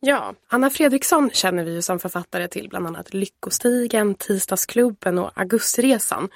Ja, 0.00 0.34
Anna 0.48 0.70
Fredriksson 0.70 1.30
känner 1.30 1.64
vi 1.64 1.74
ju 1.74 1.82
som 1.82 1.98
författare 1.98 2.48
till 2.48 2.68
bland 2.68 2.86
annat 2.86 3.14
Lyckostigen, 3.14 4.14
Tisdagsklubben 4.14 5.18
och 5.18 5.30
Augustiresan. 5.34 6.28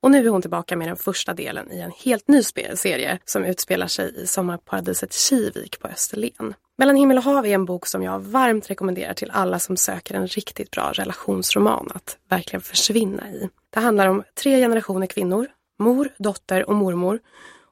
Och 0.00 0.10
nu 0.10 0.26
är 0.26 0.30
hon 0.30 0.42
tillbaka 0.42 0.76
med 0.76 0.88
den 0.88 0.96
första 0.96 1.34
delen 1.34 1.72
i 1.72 1.80
en 1.80 1.92
helt 2.04 2.28
ny 2.28 2.42
serie 2.42 3.18
som 3.24 3.44
utspelar 3.44 3.86
sig 3.86 4.22
i 4.22 4.26
sommarparadiset 4.26 5.12
Kivik 5.12 5.80
på 5.80 5.88
Österlen. 5.88 6.54
Mellan 6.78 6.96
himmel 6.96 7.18
och 7.18 7.24
hav 7.24 7.46
är 7.46 7.54
en 7.54 7.64
bok 7.64 7.86
som 7.86 8.02
jag 8.02 8.20
varmt 8.20 8.70
rekommenderar 8.70 9.14
till 9.14 9.30
alla 9.30 9.58
som 9.58 9.76
söker 9.76 10.14
en 10.14 10.26
riktigt 10.26 10.70
bra 10.70 10.92
relationsroman 10.92 11.88
att 11.94 12.18
verkligen 12.28 12.60
försvinna 12.60 13.30
i. 13.30 13.48
Det 13.70 13.80
handlar 13.80 14.06
om 14.06 14.22
tre 14.42 14.60
generationer 14.60 15.06
kvinnor, 15.06 15.46
mor, 15.78 16.08
dotter 16.18 16.68
och 16.68 16.74
mormor. 16.74 17.20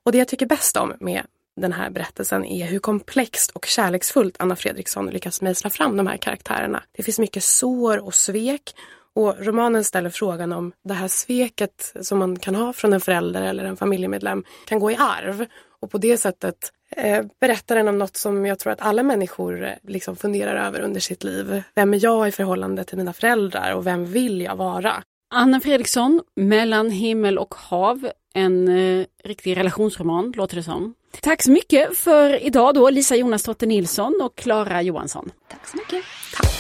Och 0.05 0.13
det 0.13 0.19
jag 0.19 0.29
tycker 0.29 0.47
bäst 0.47 0.77
om 0.77 0.93
med 1.01 1.27
den 1.57 1.73
här 1.73 1.91
berättelsen 1.91 2.45
är 2.45 2.67
hur 2.67 2.79
komplext 2.79 3.51
och 3.51 3.65
kärleksfullt 3.65 4.37
Anna 4.39 4.57
Fredriksson 4.57 5.07
lyckas 5.07 5.43
mejsla 5.43 5.71
fram 5.71 5.97
de 5.97 6.07
här 6.07 6.17
karaktärerna. 6.17 6.83
Det 6.93 7.03
finns 7.03 7.19
mycket 7.19 7.45
sår 7.45 7.99
och 7.99 8.15
svek 8.15 8.75
och 9.15 9.47
romanen 9.47 9.85
ställer 9.85 10.11
frågan 10.11 10.53
om 10.53 10.73
det 10.85 10.95
här 10.95 11.09
sveket 11.09 11.95
som 12.01 12.19
man 12.19 12.39
kan 12.39 12.55
ha 12.55 12.73
från 12.73 12.93
en 12.93 13.01
förälder 13.01 13.43
eller 13.43 13.65
en 13.65 13.77
familjemedlem 13.77 14.45
kan 14.67 14.79
gå 14.79 14.91
i 14.91 14.97
arv. 14.97 15.47
Och 15.81 15.91
på 15.91 15.99
det 15.99 16.17
sättet 16.17 16.73
eh, 16.97 17.25
berättar 17.41 17.77
den 17.77 17.89
om 17.89 17.99
något 17.99 18.17
som 18.17 18.47
jag 18.47 18.59
tror 18.59 18.73
att 18.73 18.81
alla 18.81 19.03
människor 19.03 19.65
eh, 19.65 19.73
liksom 19.83 20.17
funderar 20.17 20.67
över 20.67 20.81
under 20.81 21.01
sitt 21.01 21.25
liv. 21.25 21.63
Vem 21.75 21.95
är 21.95 22.05
jag 22.05 22.29
i 22.29 22.33
förhållande 22.33 22.85
till 22.85 22.99
mina 22.99 23.13
föräldrar 23.13 23.75
och 23.75 23.87
vem 23.87 24.07
vill 24.07 24.41
jag 24.41 24.57
vara? 24.57 25.03
Anna 25.33 25.61
Fredriksson, 25.61 26.23
Mellan 26.37 26.91
himmel 26.91 27.39
och 27.39 27.55
hav, 27.55 28.11
en 28.35 28.69
eh, 28.69 29.07
riktig 29.25 29.57
relationsroman 29.57 30.33
låter 30.37 30.57
det 30.57 30.63
som. 30.63 30.95
Tack 31.23 31.43
så 31.43 31.51
mycket 31.51 31.97
för 31.97 32.43
idag 32.45 32.75
då 32.75 32.91
Lisa 32.91 33.17
Jonasdotter 33.17 33.67
Nilsson 33.67 34.21
och 34.23 34.37
Klara 34.37 34.83
Johansson. 34.83 35.31
Tack 35.51 35.67
så 35.67 35.77
mycket. 35.77 36.05
Tack. 36.37 36.51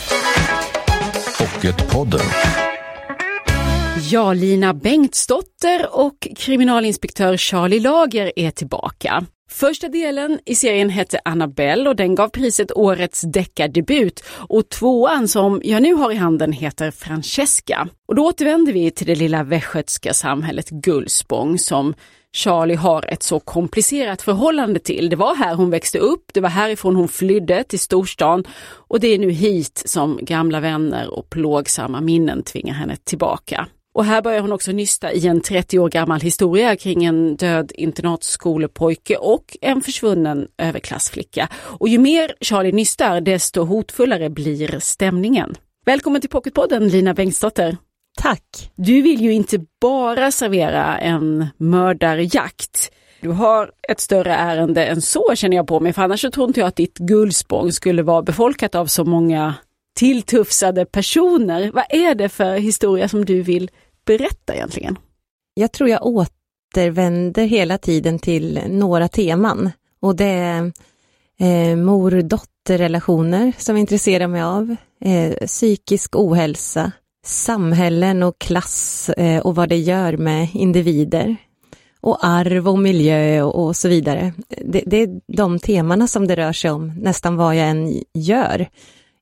Pocketpodden. 1.38 2.20
Ja, 4.10 4.32
Lina 4.32 4.74
Bengtsdotter 4.74 5.86
och 5.92 6.28
kriminalinspektör 6.36 7.36
Charlie 7.36 7.80
Lager 7.80 8.32
är 8.36 8.50
tillbaka. 8.50 9.26
Första 9.52 9.88
delen 9.88 10.38
i 10.46 10.54
serien 10.54 10.90
hette 10.90 11.20
Annabelle 11.24 11.88
och 11.88 11.96
den 11.96 12.14
gav 12.14 12.28
priset 12.28 12.72
Årets 12.72 13.20
deckardebut 13.20 14.24
och 14.30 14.68
tvåan 14.68 15.28
som 15.28 15.60
jag 15.64 15.82
nu 15.82 15.94
har 15.94 16.12
i 16.12 16.14
handen 16.14 16.52
heter 16.52 16.90
Francesca. 16.90 17.88
Och 18.08 18.14
då 18.14 18.26
återvänder 18.26 18.72
vi 18.72 18.90
till 18.90 19.06
det 19.06 19.14
lilla 19.14 19.42
västgötska 19.42 20.14
samhället 20.14 20.70
Gullspång 20.70 21.58
som 21.58 21.94
Charlie 22.32 22.74
har 22.74 23.04
ett 23.12 23.22
så 23.22 23.40
komplicerat 23.40 24.22
förhållande 24.22 24.80
till. 24.80 25.10
Det 25.10 25.16
var 25.16 25.34
här 25.34 25.54
hon 25.54 25.70
växte 25.70 25.98
upp, 25.98 26.24
det 26.34 26.40
var 26.40 26.48
härifrån 26.48 26.96
hon 26.96 27.08
flydde 27.08 27.64
till 27.64 27.80
storstan 27.80 28.44
och 28.88 29.00
det 29.00 29.08
är 29.08 29.18
nu 29.18 29.30
hit 29.30 29.82
som 29.86 30.18
gamla 30.22 30.60
vänner 30.60 31.18
och 31.18 31.30
plågsamma 31.30 32.00
minnen 32.00 32.42
tvingar 32.42 32.74
henne 32.74 32.96
tillbaka. 33.04 33.66
Och 33.94 34.04
här 34.04 34.22
börjar 34.22 34.40
hon 34.40 34.52
också 34.52 34.72
nysta 34.72 35.12
i 35.12 35.26
en 35.26 35.40
30 35.40 35.78
år 35.78 35.88
gammal 35.88 36.20
historia 36.20 36.76
kring 36.76 37.04
en 37.04 37.36
död 37.36 37.72
internatskolepojke 37.74 39.16
och 39.16 39.56
en 39.60 39.80
försvunnen 39.80 40.48
överklassflicka. 40.58 41.48
Och 41.54 41.88
ju 41.88 41.98
mer 41.98 42.34
Charlie 42.40 42.72
nystar, 42.72 43.20
desto 43.20 43.64
hotfullare 43.64 44.30
blir 44.30 44.78
stämningen. 44.80 45.54
Välkommen 45.86 46.20
till 46.20 46.30
Pocketpodden 46.30 46.88
Lina 46.88 47.14
Bengtsdotter. 47.14 47.76
Tack! 48.18 48.70
Du 48.74 49.02
vill 49.02 49.20
ju 49.20 49.32
inte 49.32 49.58
bara 49.80 50.30
servera 50.30 50.98
en 50.98 51.46
mördarjakt. 51.56 52.92
Du 53.20 53.28
har 53.28 53.70
ett 53.88 54.00
större 54.00 54.34
ärende 54.34 54.84
än 54.84 55.00
så 55.00 55.34
känner 55.34 55.56
jag 55.56 55.66
på 55.66 55.80
mig, 55.80 55.92
för 55.92 56.02
annars 56.02 56.20
så 56.20 56.30
tror 56.30 56.48
inte 56.48 56.60
jag 56.60 56.66
att 56.66 56.76
ditt 56.76 56.98
Guldspång 56.98 57.72
skulle 57.72 58.02
vara 58.02 58.22
befolkat 58.22 58.74
av 58.74 58.86
så 58.86 59.04
många 59.04 59.54
tilltufsade 60.00 60.84
personer. 60.84 61.70
Vad 61.74 61.84
är 61.88 62.14
det 62.14 62.28
för 62.28 62.54
historia 62.54 63.08
som 63.08 63.24
du 63.24 63.42
vill 63.42 63.70
berätta 64.04 64.54
egentligen? 64.54 64.98
Jag 65.54 65.72
tror 65.72 65.88
jag 65.88 66.06
återvänder 66.06 67.46
hela 67.46 67.78
tiden 67.78 68.18
till 68.18 68.60
några 68.68 69.08
teman 69.08 69.70
och 70.02 70.16
det 70.16 70.24
är 70.24 70.72
eh, 71.40 71.76
mor-dotter-relationer 71.76 73.52
som 73.58 73.76
intresserar 73.76 74.26
mig 74.26 74.42
av, 74.42 74.76
eh, 75.00 75.46
psykisk 75.46 76.16
ohälsa, 76.16 76.92
samhällen 77.26 78.22
och 78.22 78.38
klass 78.38 79.08
eh, 79.08 79.40
och 79.40 79.54
vad 79.54 79.68
det 79.68 79.78
gör 79.78 80.16
med 80.16 80.48
individer 80.54 81.36
och 82.00 82.18
arv 82.24 82.68
och 82.68 82.78
miljö 82.78 83.42
och, 83.42 83.64
och 83.64 83.76
så 83.76 83.88
vidare. 83.88 84.32
Det, 84.48 84.82
det, 84.86 84.96
är 84.96 85.20
de 85.36 85.58
temana 85.58 86.06
som 86.06 86.26
det 86.26 86.36
rör 86.36 86.52
sig 86.52 86.70
om 86.70 86.92
nästan 86.96 87.36
vad 87.36 87.56
jag 87.56 87.68
än 87.68 88.02
gör. 88.14 88.68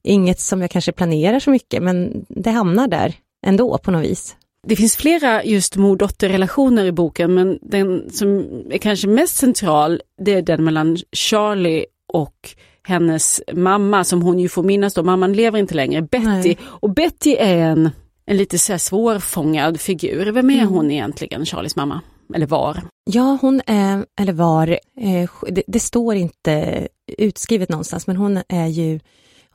Inget 0.08 0.40
som 0.40 0.60
jag 0.60 0.70
kanske 0.70 0.92
planerar 0.92 1.40
så 1.40 1.50
mycket, 1.50 1.82
men 1.82 2.26
det 2.28 2.50
hamnar 2.50 2.88
där 2.88 3.14
ändå 3.46 3.78
på 3.78 3.90
något 3.90 4.04
vis. 4.04 4.36
Det 4.66 4.76
finns 4.76 4.96
flera 4.96 5.44
just 5.44 5.76
mor-dotter-relationer 5.76 6.84
i 6.84 6.92
boken, 6.92 7.34
men 7.34 7.58
den 7.62 8.10
som 8.10 8.38
är 8.70 8.78
kanske 8.78 9.08
mest 9.08 9.36
central, 9.36 10.02
det 10.20 10.34
är 10.34 10.42
den 10.42 10.64
mellan 10.64 10.96
Charlie 11.12 11.86
och 12.12 12.54
hennes 12.82 13.42
mamma 13.52 14.04
som 14.04 14.22
hon 14.22 14.38
ju 14.38 14.48
får 14.48 14.62
minnas 14.62 14.94
då, 14.94 15.02
mamman 15.02 15.32
lever 15.32 15.58
inte 15.58 15.74
längre, 15.74 16.02
Betty. 16.02 16.24
Nej. 16.24 16.58
Och 16.62 16.90
Betty 16.90 17.36
är 17.38 17.56
en, 17.56 17.90
en 18.26 18.36
lite 18.36 18.58
så 18.58 18.72
här 18.72 18.78
svårfångad 18.78 19.80
figur. 19.80 20.32
Vem 20.32 20.50
är 20.50 20.54
mm. 20.54 20.68
hon 20.68 20.90
egentligen, 20.90 21.46
Charlies 21.46 21.76
mamma? 21.76 22.00
Eller 22.34 22.46
var? 22.46 22.82
Ja, 23.04 23.38
hon 23.40 23.62
är, 23.66 24.06
eller 24.20 24.32
var, 24.32 24.68
eh, 25.00 25.30
det, 25.48 25.62
det, 25.66 25.80
står 25.80 26.14
inte 26.14 26.88
utskrivet 27.18 27.68
någonstans, 27.68 28.06
men 28.06 28.16
hon 28.16 28.42
är 28.48 28.66
ju 28.66 29.00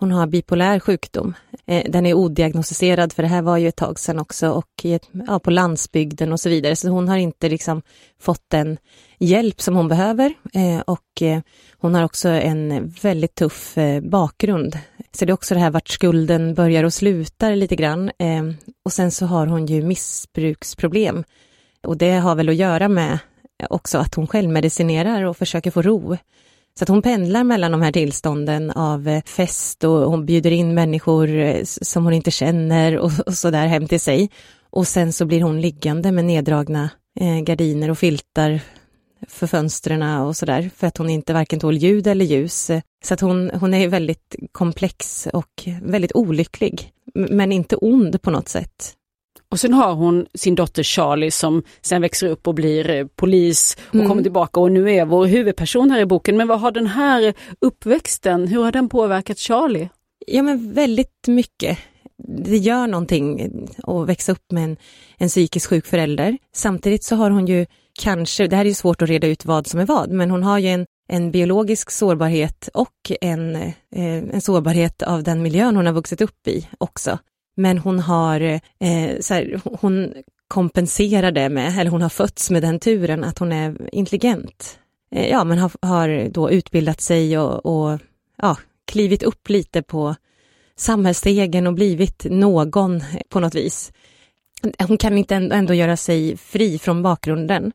hon 0.03 0.11
har 0.11 0.27
bipolär 0.27 0.79
sjukdom. 0.79 1.33
Eh, 1.65 1.83
den 1.89 2.05
är 2.05 2.13
odiagnostiserad, 2.13 3.13
för 3.13 3.23
det 3.23 3.29
här 3.29 3.41
var 3.41 3.57
ju 3.57 3.67
ett 3.67 3.75
tag 3.75 3.99
sedan 3.99 4.19
också, 4.19 4.49
och 4.49 4.85
ett, 4.85 5.09
ja, 5.27 5.39
på 5.39 5.51
landsbygden 5.51 6.31
och 6.33 6.39
så 6.39 6.49
vidare. 6.49 6.75
Så 6.75 6.89
hon 6.89 7.07
har 7.07 7.17
inte 7.17 7.49
liksom 7.49 7.81
fått 8.19 8.43
den 8.47 8.77
hjälp 9.19 9.61
som 9.61 9.75
hon 9.75 9.87
behöver. 9.87 10.33
Eh, 10.53 10.79
och 10.79 11.21
eh, 11.21 11.41
hon 11.77 11.95
har 11.95 12.03
också 12.03 12.29
en 12.29 12.93
väldigt 13.01 13.35
tuff 13.35 13.77
bakgrund. 14.01 14.77
Så 15.11 15.25
det 15.25 15.31
är 15.31 15.33
också 15.33 15.53
det 15.53 15.59
här 15.59 15.71
vart 15.71 15.89
skulden 15.89 16.53
börjar 16.53 16.83
och 16.83 16.93
slutar 16.93 17.55
lite 17.55 17.75
grann. 17.75 18.11
Och 18.85 18.93
sen 18.93 19.11
så 19.11 19.25
har 19.25 19.47
hon 19.47 19.65
ju 19.65 19.81
missbruksproblem. 19.81 21.23
Och 21.83 21.97
det 21.97 22.11
har 22.11 22.35
väl 22.35 22.49
att 22.49 22.55
göra 22.55 22.89
med 22.89 23.19
också 23.69 23.97
att 23.97 24.15
hon 24.15 24.27
självmedicinerar 24.27 25.23
och 25.23 25.37
försöker 25.37 25.71
få 25.71 25.81
ro. 25.81 26.17
Så 26.79 26.83
att 26.83 26.89
hon 26.89 27.01
pendlar 27.01 27.43
mellan 27.43 27.71
de 27.71 27.81
här 27.81 27.91
tillstånden 27.91 28.71
av 28.71 29.07
eh, 29.07 29.23
fest 29.23 29.83
och 29.83 30.11
hon 30.11 30.25
bjuder 30.25 30.51
in 30.51 30.73
människor 30.73 31.29
eh, 31.29 31.63
som 31.63 32.03
hon 32.03 32.13
inte 32.13 32.31
känner 32.31 32.97
och, 32.97 33.11
och 33.25 33.33
så 33.33 33.49
där 33.49 33.67
hem 33.67 33.87
till 33.87 33.99
sig. 33.99 34.29
Och 34.69 34.87
sen 34.87 35.13
så 35.13 35.25
blir 35.25 35.41
hon 35.41 35.61
liggande 35.61 36.11
med 36.11 36.25
neddragna 36.25 36.89
eh, 37.19 37.39
gardiner 37.39 37.91
och 37.91 37.97
filtar 37.97 38.61
för 39.27 39.47
fönstren 39.47 40.03
och 40.21 40.37
sådär, 40.37 40.69
för 40.75 40.87
att 40.87 40.97
hon 40.97 41.09
inte 41.09 41.33
varken 41.33 41.59
tål 41.59 41.77
ljud 41.77 42.07
eller 42.07 42.25
ljus. 42.25 42.71
Så 43.05 43.13
att 43.13 43.21
hon, 43.21 43.51
hon 43.53 43.73
är 43.73 43.87
väldigt 43.87 44.35
komplex 44.51 45.27
och 45.33 45.67
väldigt 45.81 46.15
olycklig, 46.15 46.91
men 47.13 47.51
inte 47.51 47.75
ond 47.75 48.21
på 48.21 48.31
något 48.31 48.49
sätt. 48.49 48.93
Och 49.53 49.59
sen 49.59 49.73
har 49.73 49.93
hon 49.93 50.25
sin 50.33 50.55
dotter 50.55 50.83
Charlie 50.83 51.31
som 51.31 51.63
sen 51.81 52.01
växer 52.01 52.27
upp 52.27 52.47
och 52.47 52.53
blir 52.53 52.89
eh, 52.89 53.05
polis 53.15 53.77
och 53.87 53.95
mm. 53.95 54.07
kommer 54.07 54.23
tillbaka 54.23 54.59
och 54.59 54.71
nu 54.71 54.91
är 54.91 55.05
vår 55.05 55.25
huvudperson 55.25 55.91
här 55.91 55.99
i 55.99 56.05
boken. 56.05 56.37
Men 56.37 56.47
vad 56.47 56.59
har 56.59 56.71
den 56.71 56.87
här 56.87 57.33
uppväxten, 57.61 58.47
hur 58.47 58.63
har 58.63 58.71
den 58.71 58.89
påverkat 58.89 59.37
Charlie? 59.37 59.89
Ja 60.27 60.43
men 60.43 60.73
väldigt 60.73 61.27
mycket. 61.27 61.77
Det 62.45 62.57
gör 62.57 62.87
någonting 62.87 63.51
att 63.83 64.07
växa 64.07 64.31
upp 64.31 64.51
med 64.51 64.63
en, 64.63 64.77
en 65.17 65.27
psykiskt 65.27 65.65
sjuk 65.65 65.85
förälder. 65.85 66.37
Samtidigt 66.55 67.03
så 67.03 67.15
har 67.15 67.29
hon 67.29 67.47
ju 67.47 67.65
kanske, 67.99 68.47
det 68.47 68.55
här 68.55 68.65
är 68.65 68.69
ju 68.69 68.75
svårt 68.75 69.01
att 69.01 69.09
reda 69.09 69.27
ut 69.27 69.45
vad 69.45 69.67
som 69.67 69.79
är 69.79 69.85
vad, 69.85 70.09
men 70.09 70.31
hon 70.31 70.43
har 70.43 70.59
ju 70.59 70.67
en, 70.67 70.85
en 71.09 71.31
biologisk 71.31 71.91
sårbarhet 71.91 72.69
och 72.73 73.11
en, 73.21 73.55
eh, 73.55 73.73
en 74.31 74.41
sårbarhet 74.41 75.01
av 75.03 75.23
den 75.23 75.41
miljön 75.41 75.75
hon 75.75 75.85
har 75.85 75.93
vuxit 75.93 76.21
upp 76.21 76.47
i 76.47 76.67
också. 76.77 77.19
Men 77.55 77.77
hon 77.77 77.99
har, 77.99 78.41
eh, 78.79 79.19
så 79.19 79.33
här, 79.33 79.61
hon 79.63 80.13
kompenserar 80.47 81.31
det 81.31 81.49
med, 81.49 81.79
eller 81.79 81.91
hon 81.91 82.01
har 82.01 82.09
fötts 82.09 82.51
med 82.51 82.61
den 82.61 82.79
turen 82.79 83.23
att 83.23 83.39
hon 83.39 83.51
är 83.51 83.95
intelligent. 83.95 84.79
Eh, 85.11 85.29
ja, 85.29 85.43
men 85.43 85.57
har, 85.57 85.71
har 85.81 86.29
då 86.29 86.51
utbildat 86.51 87.01
sig 87.01 87.37
och, 87.37 87.65
och 87.65 87.99
ja, 88.37 88.57
klivit 88.85 89.23
upp 89.23 89.49
lite 89.49 89.81
på 89.81 90.15
samhällsstegen 90.75 91.67
och 91.67 91.73
blivit 91.73 92.25
någon 92.29 93.03
på 93.29 93.39
något 93.39 93.55
vis. 93.55 93.91
Hon 94.87 94.97
kan 94.97 95.17
inte 95.17 95.35
ändå 95.35 95.73
göra 95.73 95.97
sig 95.97 96.37
fri 96.37 96.79
från 96.79 97.03
bakgrunden. 97.03 97.71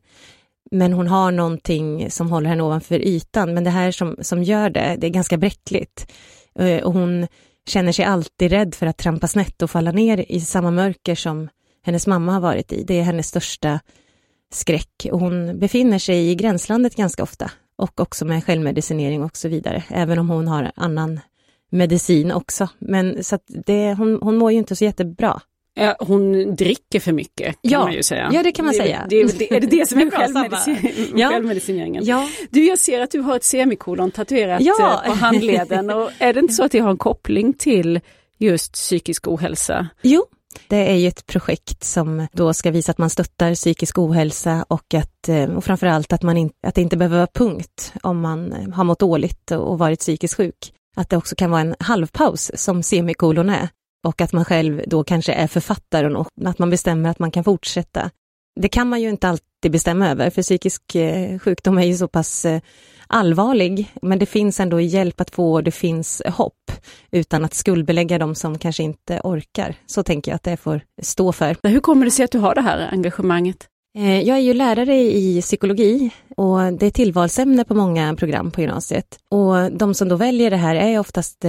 Men 0.71 0.93
hon 0.93 1.07
har 1.07 1.31
någonting 1.31 2.11
som 2.11 2.31
håller 2.31 2.49
henne 2.49 2.63
ovanför 2.63 2.99
ytan. 2.99 3.53
Men 3.53 3.63
det 3.63 3.69
här 3.69 3.91
som, 3.91 4.15
som 4.21 4.43
gör 4.43 4.69
det, 4.69 4.95
det 4.99 5.07
är 5.07 5.11
ganska 5.11 5.37
bräckligt. 5.37 6.11
Eh, 6.59 6.83
och 6.83 6.93
hon 6.93 7.27
känner 7.67 7.91
sig 7.91 8.05
alltid 8.05 8.51
rädd 8.51 8.75
för 8.75 8.85
att 8.85 8.97
trampa 8.97 9.27
snett 9.27 9.61
och 9.61 9.71
falla 9.71 9.91
ner 9.91 10.31
i 10.31 10.41
samma 10.41 10.71
mörker 10.71 11.15
som 11.15 11.49
hennes 11.83 12.07
mamma 12.07 12.33
har 12.33 12.39
varit 12.39 12.71
i. 12.73 12.83
Det 12.83 12.99
är 12.99 13.03
hennes 13.03 13.27
största 13.27 13.79
skräck 14.51 15.07
och 15.11 15.19
hon 15.19 15.59
befinner 15.59 15.99
sig 15.99 16.29
i 16.29 16.35
gränslandet 16.35 16.95
ganska 16.95 17.23
ofta 17.23 17.51
och 17.75 17.99
också 17.99 18.25
med 18.25 18.43
självmedicinering 18.43 19.23
och 19.23 19.37
så 19.37 19.47
vidare, 19.47 19.83
även 19.89 20.19
om 20.19 20.29
hon 20.29 20.47
har 20.47 20.71
annan 20.75 21.19
medicin 21.69 22.31
också. 22.31 22.69
Men 22.79 23.23
så 23.23 23.35
att 23.35 23.43
det, 23.65 23.93
hon, 23.93 24.19
hon 24.21 24.37
mår 24.37 24.51
ju 24.51 24.57
inte 24.57 24.75
så 24.75 24.83
jättebra. 24.83 25.41
Hon 25.99 26.55
dricker 26.55 26.99
för 26.99 27.11
mycket 27.11 27.45
kan 27.47 27.71
ja, 27.71 27.83
man 27.83 27.93
ju 27.93 28.03
säga. 28.03 28.29
Ja, 28.33 28.43
det 28.43 28.51
kan 28.51 28.65
man 28.65 28.73
det, 28.73 28.77
säga. 28.77 29.05
Det, 29.09 29.39
det, 29.39 29.55
är 29.55 29.59
det 29.59 29.67
det 29.67 29.89
som 29.89 29.99
är 29.99 30.11
självmedicin, 30.17 31.13
ja. 31.15 31.29
självmedicineringen? 31.29 32.05
Ja. 32.05 32.29
Du, 32.49 32.65
jag 32.65 32.79
ser 32.79 33.01
att 33.01 33.11
du 33.11 33.19
har 33.19 33.35
ett 33.35 33.43
semikolon 33.43 34.11
tatuerat 34.11 34.61
ja. 34.61 35.01
Eh, 35.05 35.11
på 35.11 35.17
handleden 35.17 35.89
och 35.89 36.11
är 36.19 36.33
det 36.33 36.39
inte 36.39 36.53
så 36.53 36.63
att 36.63 36.71
det 36.71 36.79
har 36.79 36.91
en 36.91 36.97
koppling 36.97 37.53
till 37.53 37.99
just 38.37 38.73
psykisk 38.73 39.27
ohälsa? 39.27 39.87
Jo, 40.01 40.25
det 40.67 40.91
är 40.91 40.95
ju 40.95 41.07
ett 41.07 41.25
projekt 41.25 41.83
som 41.83 42.27
då 42.31 42.53
ska 42.53 42.71
visa 42.71 42.91
att 42.91 42.97
man 42.97 43.09
stöttar 43.09 43.55
psykisk 43.55 43.97
ohälsa 43.97 44.65
och 44.67 44.93
att 44.93 45.29
eh, 45.29 45.43
och 45.43 45.63
framförallt 45.63 46.13
att, 46.13 46.23
man 46.23 46.37
in, 46.37 46.51
att 46.67 46.75
det 46.75 46.81
inte 46.81 46.97
behöver 46.97 47.17
vara 47.17 47.27
punkt 47.33 47.93
om 48.03 48.21
man 48.21 48.53
eh, 48.53 48.69
har 48.69 48.83
mått 48.83 48.99
dåligt 48.99 49.51
och 49.51 49.79
varit 49.79 49.99
psykiskt 49.99 50.33
sjuk. 50.37 50.73
Att 50.95 51.09
det 51.09 51.17
också 51.17 51.35
kan 51.35 51.51
vara 51.51 51.61
en 51.61 51.75
halvpaus 51.79 52.51
som 52.55 52.83
semikolon 52.83 53.49
är 53.49 53.69
och 54.07 54.21
att 54.21 54.33
man 54.33 54.45
själv 54.45 54.81
då 54.87 55.03
kanske 55.03 55.33
är 55.33 55.47
författaren 55.47 56.15
och 56.15 56.27
att 56.45 56.59
man 56.59 56.69
bestämmer 56.69 57.09
att 57.09 57.19
man 57.19 57.31
kan 57.31 57.43
fortsätta. 57.43 58.09
Det 58.59 58.69
kan 58.69 58.89
man 58.89 59.01
ju 59.01 59.09
inte 59.09 59.29
alltid 59.29 59.71
bestämma 59.71 60.09
över, 60.09 60.29
för 60.29 60.41
psykisk 60.41 60.95
eh, 60.95 61.39
sjukdom 61.39 61.77
är 61.77 61.83
ju 61.85 61.93
så 61.93 62.07
pass 62.07 62.45
eh, 62.45 62.61
allvarlig, 63.07 63.91
men 64.01 64.19
det 64.19 64.25
finns 64.25 64.59
ändå 64.59 64.81
hjälp 64.81 65.21
att 65.21 65.31
få 65.31 65.53
och 65.53 65.63
det 65.63 65.71
finns 65.71 66.21
hopp 66.25 66.71
utan 67.11 67.45
att 67.45 67.53
skuldbelägga 67.53 68.17
dem 68.17 68.35
som 68.35 68.57
kanske 68.57 68.83
inte 68.83 69.21
orkar. 69.23 69.75
Så 69.85 70.03
tänker 70.03 70.31
jag 70.31 70.35
att 70.35 70.43
det 70.43 70.57
får 70.57 70.81
stå 71.01 71.31
för. 71.31 71.57
Hur 71.63 71.79
kommer 71.79 72.05
det 72.05 72.11
sig 72.11 72.25
att 72.25 72.31
du 72.31 72.39
har 72.39 72.55
det 72.55 72.61
här 72.61 72.89
engagemanget? 72.91 73.67
Eh, 73.97 74.21
jag 74.21 74.37
är 74.37 74.41
ju 74.41 74.53
lärare 74.53 74.95
i 74.95 75.41
psykologi 75.41 76.11
och 76.37 76.73
det 76.73 76.85
är 76.85 76.91
tillvalsämne 76.91 77.63
på 77.63 77.75
många 77.75 78.15
program 78.15 78.51
på 78.51 78.61
gymnasiet. 78.61 79.19
Och 79.29 79.71
de 79.71 79.93
som 79.93 80.09
då 80.09 80.15
väljer 80.15 80.49
det 80.49 80.57
här 80.57 80.75
är 80.75 80.99
oftast 80.99 81.45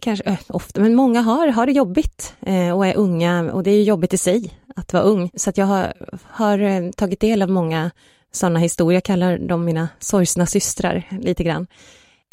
kanske 0.00 0.24
eh, 0.24 0.38
ofta, 0.48 0.80
men 0.80 0.94
många 0.94 1.20
har, 1.20 1.48
har 1.48 1.66
det 1.66 1.72
jobbigt 1.72 2.34
eh, 2.40 2.76
och 2.76 2.86
är 2.86 2.96
unga 2.96 3.52
och 3.52 3.62
det 3.62 3.70
är 3.70 3.82
jobbigt 3.82 4.14
i 4.14 4.18
sig 4.18 4.50
att 4.76 4.92
vara 4.92 5.02
ung. 5.02 5.30
Så 5.34 5.50
att 5.50 5.58
jag 5.58 5.66
har, 5.66 5.92
har 6.22 6.58
eh, 6.58 6.90
tagit 6.90 7.20
del 7.20 7.42
av 7.42 7.50
många 7.50 7.90
sådana 8.32 8.58
historier, 8.58 8.96
jag 8.96 9.04
kallar 9.04 9.38
dem 9.38 9.64
mina 9.64 9.88
sorgsna 9.98 10.46
systrar 10.46 11.08
lite 11.10 11.44
grann. 11.44 11.66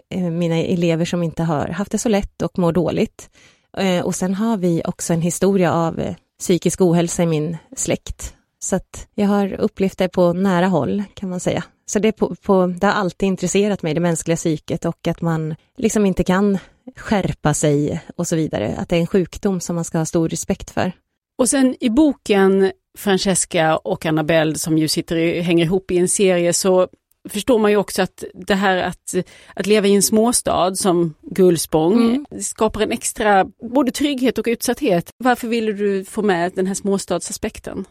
Eh, 0.10 0.22
mina 0.22 0.56
elever 0.56 1.06
som 1.06 1.24
inte 1.24 1.44
har 1.44 1.68
haft 1.68 1.92
det 1.92 1.98
så 1.98 2.10
lätt 2.10 2.42
och 2.42 2.60
mår 2.60 2.72
dåligt. 2.72 3.30
Eh, 3.78 4.06
och 4.06 4.16
sen 4.16 4.34
har 4.34 4.58
vi 4.58 4.82
också 4.86 5.14
en 5.14 5.22
historia 5.22 5.74
av 5.74 6.00
eh, 6.00 6.16
psykisk 6.40 6.82
ohälsa 6.82 7.24
i 7.24 7.26
min 7.26 7.58
släkt. 7.76 8.34
Så 8.60 8.76
att 8.76 9.08
jag 9.16 9.28
har 9.28 9.54
upplevt 9.54 9.98
det 9.98 10.10
på 10.10 10.34
nära 10.34 10.68
håll 10.68 11.04
kan 11.14 11.30
man 11.30 11.40
säga. 11.40 11.64
Så 11.86 12.00
det, 12.00 12.12
på, 12.12 12.36
på, 12.36 12.68
det 12.68 12.88
har 12.88 12.94
alltid 12.94 13.28
intresserat 13.28 13.82
mig, 13.82 13.94
det 13.94 14.00
mänskliga 14.00 14.36
psyket 14.36 14.86
och 14.86 15.08
att 15.08 15.22
man 15.22 15.56
liksom 15.78 16.06
inte 16.06 16.24
kan 16.24 16.58
skärpa 16.96 17.54
sig 17.54 18.02
och 18.16 18.28
så 18.28 18.36
vidare. 18.36 18.76
Att 18.78 18.90
det 18.90 18.96
är 18.96 19.00
en 19.00 19.08
sjukdom 19.08 19.60
som 19.60 19.76
man 19.76 19.86
ska 19.86 19.98
ha 19.98 20.06
stor 20.06 20.30
respekt 20.30 20.70
för. 20.70 20.92
Och 21.38 21.50
sen 21.50 21.76
i 21.80 21.90
boken 21.90 22.72
Francesca 22.98 23.78
och 23.78 24.06
Annabelle 24.06 24.56
som 24.56 24.78
ju 24.78 24.88
sitter 24.88 25.16
i, 25.16 25.42
hänger 25.42 25.66
ihop 25.66 25.92
i 25.92 25.98
en 25.98 26.08
serie 26.08 26.54
så 26.54 26.88
förstår 27.30 27.60
man 27.60 27.72
ju 27.72 27.78
också 27.78 28.02
att 28.02 28.24
det 28.34 28.56
här 28.56 28.78
att, 28.78 29.16
att 29.54 29.66
leva 29.66 29.88
i 29.88 29.96
en 29.96 30.04
småstad 30.04 30.76
som 30.76 31.14
Gullspång 31.22 31.94
Mm. 31.94 32.26
skapar 32.42 32.82
en 32.82 32.92
extra 32.92 33.46
både 33.72 33.92
trygghet 33.92 34.38
och 34.38 34.46
utsatthet. 34.48 35.10
Varför 35.18 35.48
ville 35.48 35.72
du 35.74 36.06
få 36.06 36.22
med 36.22 36.52
den 36.56 36.68
här 36.68 36.74
småstadsaspekten? 36.74 37.86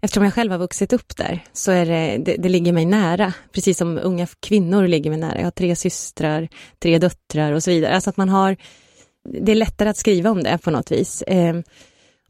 Eftersom 0.00 0.24
jag 0.24 0.34
själv 0.34 0.52
har 0.52 0.58
vuxit 0.58 0.92
upp 0.92 1.16
där 1.16 1.44
så 1.52 1.72
är 1.72 1.86
det, 1.86 2.18
det, 2.24 2.36
det 2.36 2.48
ligger 2.48 2.72
mig 2.72 2.84
nära, 2.84 3.32
precis 3.52 3.78
som 3.78 3.98
unga 4.02 4.26
kvinnor 4.40 4.86
ligger 4.86 5.10
mig 5.10 5.18
nära. 5.18 5.38
Jag 5.38 5.46
har 5.46 5.50
tre 5.50 5.76
systrar, 5.76 6.48
tre 6.78 6.98
döttrar 6.98 7.52
och 7.52 7.62
så 7.62 7.70
vidare. 7.70 7.94
Alltså 7.94 8.10
att 8.10 8.16
man 8.16 8.28
har, 8.28 8.56
det 9.28 9.52
är 9.52 9.56
lättare 9.56 9.88
att 9.88 9.96
skriva 9.96 10.30
om 10.30 10.42
det 10.42 10.58
på 10.58 10.70
något 10.70 10.92
vis. 10.92 11.24
Ehm, 11.26 11.62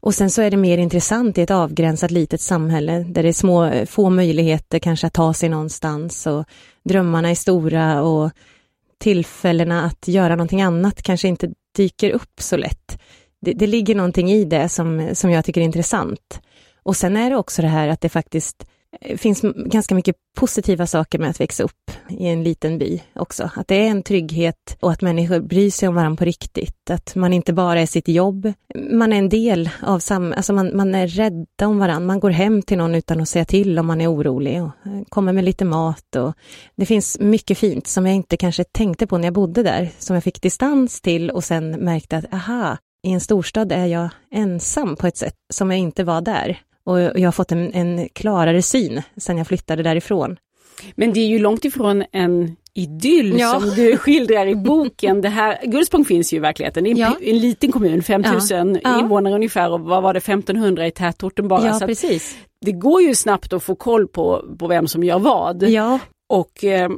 och 0.01 0.15
sen 0.15 0.29
så 0.29 0.41
är 0.41 0.51
det 0.51 0.57
mer 0.57 0.77
intressant 0.77 1.37
i 1.37 1.41
ett 1.41 1.51
avgränsat 1.51 2.11
litet 2.11 2.41
samhälle 2.41 3.05
där 3.09 3.23
det 3.23 3.29
är 3.29 3.33
små, 3.33 3.85
få 3.85 4.09
möjligheter 4.09 4.79
kanske 4.79 5.07
att 5.07 5.13
ta 5.13 5.33
sig 5.33 5.49
någonstans 5.49 6.27
och 6.27 6.45
drömmarna 6.83 7.29
är 7.29 7.35
stora 7.35 8.01
och 8.01 8.31
tillfällena 8.97 9.83
att 9.83 10.07
göra 10.07 10.35
någonting 10.35 10.61
annat 10.61 11.01
kanske 11.01 11.27
inte 11.27 11.49
dyker 11.75 12.11
upp 12.11 12.41
så 12.41 12.57
lätt. 12.57 13.01
Det, 13.41 13.53
det 13.53 13.67
ligger 13.67 13.95
någonting 13.95 14.31
i 14.31 14.45
det 14.45 14.69
som, 14.69 15.09
som 15.13 15.31
jag 15.31 15.45
tycker 15.45 15.61
är 15.61 15.65
intressant. 15.65 16.41
Och 16.85 16.95
sen 16.95 17.17
är 17.17 17.29
det 17.29 17.35
också 17.35 17.61
det 17.61 17.67
här 17.67 17.87
att 17.87 18.01
det 18.01 18.09
faktiskt 18.09 18.65
eh, 19.01 19.17
finns 19.17 19.41
ganska 19.55 19.95
mycket 19.95 20.15
positiva 20.37 20.87
saker 20.87 21.19
med 21.19 21.29
att 21.29 21.39
växa 21.39 21.63
upp 21.63 21.91
i 22.09 22.27
en 22.27 22.43
liten 22.43 22.77
by 22.77 23.01
också. 23.15 23.49
Att 23.55 23.67
det 23.67 23.75
är 23.75 23.87
en 23.87 24.03
trygghet 24.03 24.77
och 24.79 24.91
att 24.91 25.01
människor 25.01 25.39
bryr 25.39 25.71
sig 25.71 25.89
om 25.89 25.95
varandra 25.95 26.17
på 26.17 26.25
riktigt. 26.25 26.89
Att 26.89 27.15
man 27.15 27.33
inte 27.33 27.53
bara 27.53 27.81
är 27.81 27.85
sitt 27.85 28.07
jobb, 28.07 28.53
man 28.91 29.13
är 29.13 29.17
en 29.17 29.29
del 29.29 29.69
av 29.81 29.99
samhället, 29.99 30.37
Alltså 30.37 30.53
man, 30.53 30.77
man 30.77 30.95
är 30.95 31.07
rädda 31.07 31.67
om 31.67 31.79
varandra. 31.79 32.07
Man 32.07 32.19
går 32.19 32.29
hem 32.29 32.61
till 32.61 32.77
någon 32.77 32.95
utan 32.95 33.21
att 33.21 33.29
säga 33.29 33.45
till 33.45 33.79
om 33.79 33.85
man 33.85 34.01
är 34.01 34.13
orolig 34.13 34.63
och 34.63 34.69
eh, 34.85 35.01
kommer 35.09 35.33
med 35.33 35.43
lite 35.43 35.65
mat 35.65 36.15
och 36.15 36.33
det 36.75 36.85
finns 36.85 37.19
mycket 37.19 37.57
fint 37.57 37.87
som 37.87 38.05
jag 38.05 38.15
inte 38.15 38.37
kanske 38.37 38.63
tänkte 38.63 39.07
på 39.07 39.17
när 39.17 39.25
jag 39.25 39.33
bodde 39.33 39.63
där, 39.63 39.89
som 39.99 40.13
jag 40.13 40.23
fick 40.23 40.41
distans 40.41 41.01
till 41.01 41.31
och 41.31 41.43
sen 41.43 41.71
märkte 41.71 42.17
att 42.17 42.33
aha, 42.33 42.77
i 43.05 43.11
en 43.11 43.19
storstad 43.19 43.71
är 43.71 43.85
jag 43.85 44.09
ensam 44.31 44.95
på 44.95 45.07
ett 45.07 45.17
sätt 45.17 45.35
som 45.53 45.71
jag 45.71 45.79
inte 45.79 46.03
var 46.03 46.21
där. 46.21 46.61
Och 46.85 46.99
jag 46.99 47.27
har 47.27 47.31
fått 47.31 47.51
en, 47.51 47.73
en 47.73 48.09
klarare 48.09 48.61
syn 48.61 49.01
sen 49.17 49.37
jag 49.37 49.47
flyttade 49.47 49.83
därifrån. 49.83 50.37
Men 50.95 51.13
det 51.13 51.19
är 51.19 51.27
ju 51.27 51.39
långt 51.39 51.65
ifrån 51.65 52.03
en 52.11 52.55
idyll 52.73 53.39
Ja. 53.39 53.59
som 53.59 53.69
du 53.69 53.97
skildrar 53.97 54.47
i 54.47 54.55
boken. 54.55 55.21
Det 55.21 55.29
här, 55.29 55.59
Gullspång 55.65 56.05
finns 56.05 56.33
ju 56.33 56.37
i 56.37 56.39
verkligheten, 56.39 56.83
det 56.83 56.89
är 56.89 56.91
en, 56.91 56.97
Ja. 56.97 57.15
en 57.21 57.39
liten 57.39 57.71
kommun, 57.71 58.03
5000 58.03 58.79
Ja. 58.83 58.99
Invånare 58.99 59.33
ungefär 59.35 59.71
och 59.71 59.79
vad 59.79 60.03
var 60.03 60.13
det, 60.13 60.17
1500 60.17 60.87
i 60.87 60.91
tätorten 60.91 61.47
bara. 61.47 61.79
så 61.79 61.85
det 62.65 62.71
går 62.71 63.01
ju 63.01 63.15
snabbt 63.15 63.53
att 63.53 63.63
få 63.63 63.75
koll 63.75 64.07
på, 64.07 64.43
på 64.59 64.67
vem 64.67 64.87
som 64.87 65.03
gör 65.03 65.19
vad. 65.19 65.63
Ja, 65.63 65.99
Och 66.29 66.63
eh, 66.63 66.89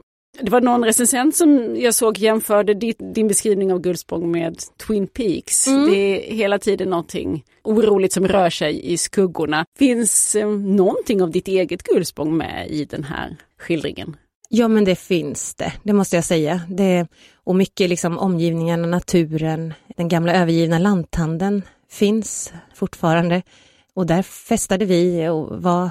det 0.41 0.52
var 0.52 0.62
någon 0.62 0.84
recensent 0.84 1.36
som 1.36 1.76
jag 1.80 1.95
såg 1.95 2.17
jämförde 2.17 2.73
ditt, 2.73 2.97
din 3.00 3.28
beskrivning 3.28 3.73
av 3.73 3.80
Gullspång 3.80 4.32
med 4.32 4.58
Twin 4.88 5.08
Peaks. 5.08 5.67
Mm. 5.67 5.89
Det 5.89 5.97
är 5.97 6.36
hela 6.36 6.60
tiden 6.60 6.89
någonting 6.89 7.43
oroligt 7.63 8.13
som 8.13 8.28
rör 8.28 8.50
sig 8.50 8.93
i 8.93 8.97
skuggorna. 8.97 9.65
Finns 9.78 10.36
eh, 10.36 10.50
någonting 10.50 11.21
av 11.21 11.32
ditt 11.32 11.47
eget 11.47 11.84
Gullspång 11.84 12.38
med 12.38 12.67
i 12.69 12.86
den 12.86 13.04
här 13.04 13.38
skildringen? 13.60 14.15
ja, 14.50 14.67
men 14.67 14.86
det 14.86 14.95
finns 14.95 15.56
det, 15.56 15.73
det 15.84 15.93
måste 15.93 16.15
jag 16.15 16.26
säga. 16.26 16.62
Det, 16.69 17.08
och 17.43 17.56
mycket 17.56 17.89
liksom 17.89 18.17
omgivningen, 18.17 18.91
naturen, 18.91 19.73
den 19.97 20.08
gamla 20.08 20.34
övergivna 20.34 20.80
lanthandeln 20.80 21.62
finns 21.89 22.54
fortfarande. 22.76 23.41
Och 23.93 24.06
där 24.06 24.21
festade 24.21 24.86
vi 24.86 25.28
och 25.28 25.62
var... 25.62 25.89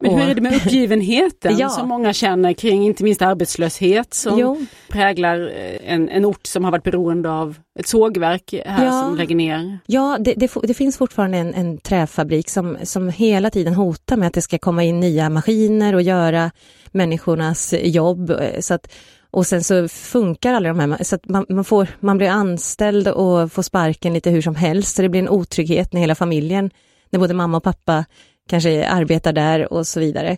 Men 0.00 0.18
hur 0.18 0.28
är 0.30 0.34
det 0.34 0.40
med 0.40 0.56
uppgivenheten 0.56 1.56
Ja. 1.58 1.68
som 1.68 1.88
många 1.88 2.12
känner 2.12 2.52
kring 2.52 2.84
inte 2.86 3.04
minst 3.04 3.22
arbetslöshet 3.22 4.14
som 4.14 4.38
Jo, 4.38 4.66
präglar 4.88 5.40
eh, 5.56 5.92
en, 5.94 6.08
en 6.08 6.24
ort 6.24 6.46
som 6.46 6.64
har 6.64 6.70
varit 6.70 6.84
beroende 6.84 7.30
av 7.30 7.56
ett 7.78 7.86
sågverk 7.86 8.54
här 8.66 8.84
Ja. 8.84 9.02
som 9.02 9.16
lägger 9.16 9.34
ner? 9.36 9.78
Ja, 9.86 10.16
det, 10.20 10.34
det, 10.36 10.50
det 10.62 10.74
finns 10.74 10.96
fortfarande 10.98 11.38
en, 11.38 11.54
en 11.54 11.78
träfabrik 11.78 12.50
som, 12.50 12.76
som 12.82 13.08
hela 13.08 13.50
tiden 13.50 13.74
hotar 13.74 14.16
med 14.16 14.26
att 14.28 14.34
det 14.34 14.42
ska 14.42 14.58
komma 14.58 14.84
in 14.84 15.00
nya 15.00 15.28
maskiner 15.30 15.94
och 15.94 16.02
göra 16.02 16.50
människornas 16.92 17.74
jobb. 17.82 18.30
eh, 18.30 18.60
Så 18.60 18.74
att, 18.74 18.92
och 19.30 19.46
sen 19.46 19.64
så 19.64 19.88
funkar 19.88 20.52
alla 20.54 20.68
de 20.68 20.78
här, 20.78 21.04
så 21.04 21.14
att 21.16 21.28
man, 21.28 21.46
man, 21.48 21.64
får, 21.64 21.88
man 22.00 22.18
blir 22.18 22.28
anställd 22.28 23.08
och 23.08 23.52
får 23.52 23.62
sparken 23.62 24.12
lite 24.14 24.30
hur 24.30 24.42
som 24.42 24.54
helst, 24.54 24.96
så 24.96 25.02
det 25.02 25.08
blir 25.08 25.20
en 25.22 25.28
otrygghet 25.28 25.92
med 25.92 26.00
hela 26.02 26.14
familjen, 26.14 26.70
när 27.10 27.20
både 27.20 27.34
mamma 27.34 27.56
och 27.56 27.62
pappa 27.62 28.04
kanske 28.48 28.88
arbetar 28.88 29.32
där 29.32 29.72
och 29.72 29.86
så 29.86 30.00
vidare. 30.00 30.36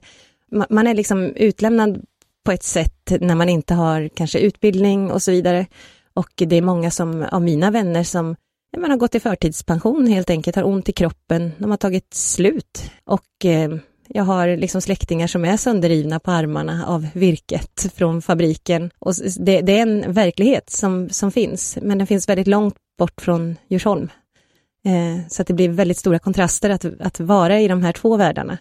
Man, 0.70 0.86
är 0.86 0.94
liksom 0.94 1.24
utlämnad 1.36 2.04
på 2.44 2.52
ett 2.52 2.62
sätt 2.62 3.12
när 3.20 3.34
man 3.34 3.48
inte 3.48 3.74
har 3.74 4.08
kanske 4.08 4.38
utbildning 4.38 5.10
och 5.10 5.22
så 5.22 5.30
vidare. 5.30 5.66
Och 6.14 6.32
det 6.36 6.56
är 6.56 6.62
många 6.62 6.90
som, 6.90 7.22
av 7.22 7.42
mina 7.42 7.70
vänner 7.70 8.04
som 8.04 8.36
Ja, 8.70 8.80
Man 8.80 8.90
har 8.90 8.98
gått 8.98 9.14
i 9.14 9.20
förtidspension 9.20 10.06
helt 10.06 10.30
enkelt, 10.30 10.56
har 10.56 10.66
ont 10.66 10.88
i 10.88 10.92
kroppen, 10.92 11.52
de 11.58 11.70
har 11.70 11.76
tagit 11.76 12.14
slut. 12.14 12.90
Och 13.04 13.44
eh, 13.44 13.76
jag 14.08 14.24
har 14.24 14.56
liksom 14.56 14.80
släktingar 14.80 15.26
som 15.26 15.44
är 15.44 15.56
sönderrivna 15.56 16.20
på 16.20 16.30
armarna 16.30 16.86
av 16.86 17.06
virket 17.12 17.92
från 17.94 18.22
fabriken. 18.22 18.90
Och 18.98 19.12
det, 19.38 19.60
det 19.60 19.78
är 19.78 19.82
en 19.82 20.12
verklighet 20.12 20.70
som, 20.70 21.08
som 21.08 21.32
finns, 21.32 21.78
men 21.82 21.98
den 21.98 22.06
finns 22.06 22.28
väldigt 22.28 22.46
långt 22.46 22.74
bort 22.98 23.20
från 23.20 23.56
Djursholm. 23.68 24.08
Eh, 24.86 25.26
så 25.28 25.42
att 25.42 25.48
det 25.48 25.54
blir 25.54 25.68
väldigt 25.68 25.98
stora 25.98 26.18
kontraster 26.18 26.70
att, 26.70 26.84
att 27.00 27.20
vara 27.20 27.60
i 27.60 27.68
de 27.68 27.82
här 27.82 27.92
två 27.92 28.16
världarna. 28.16 28.58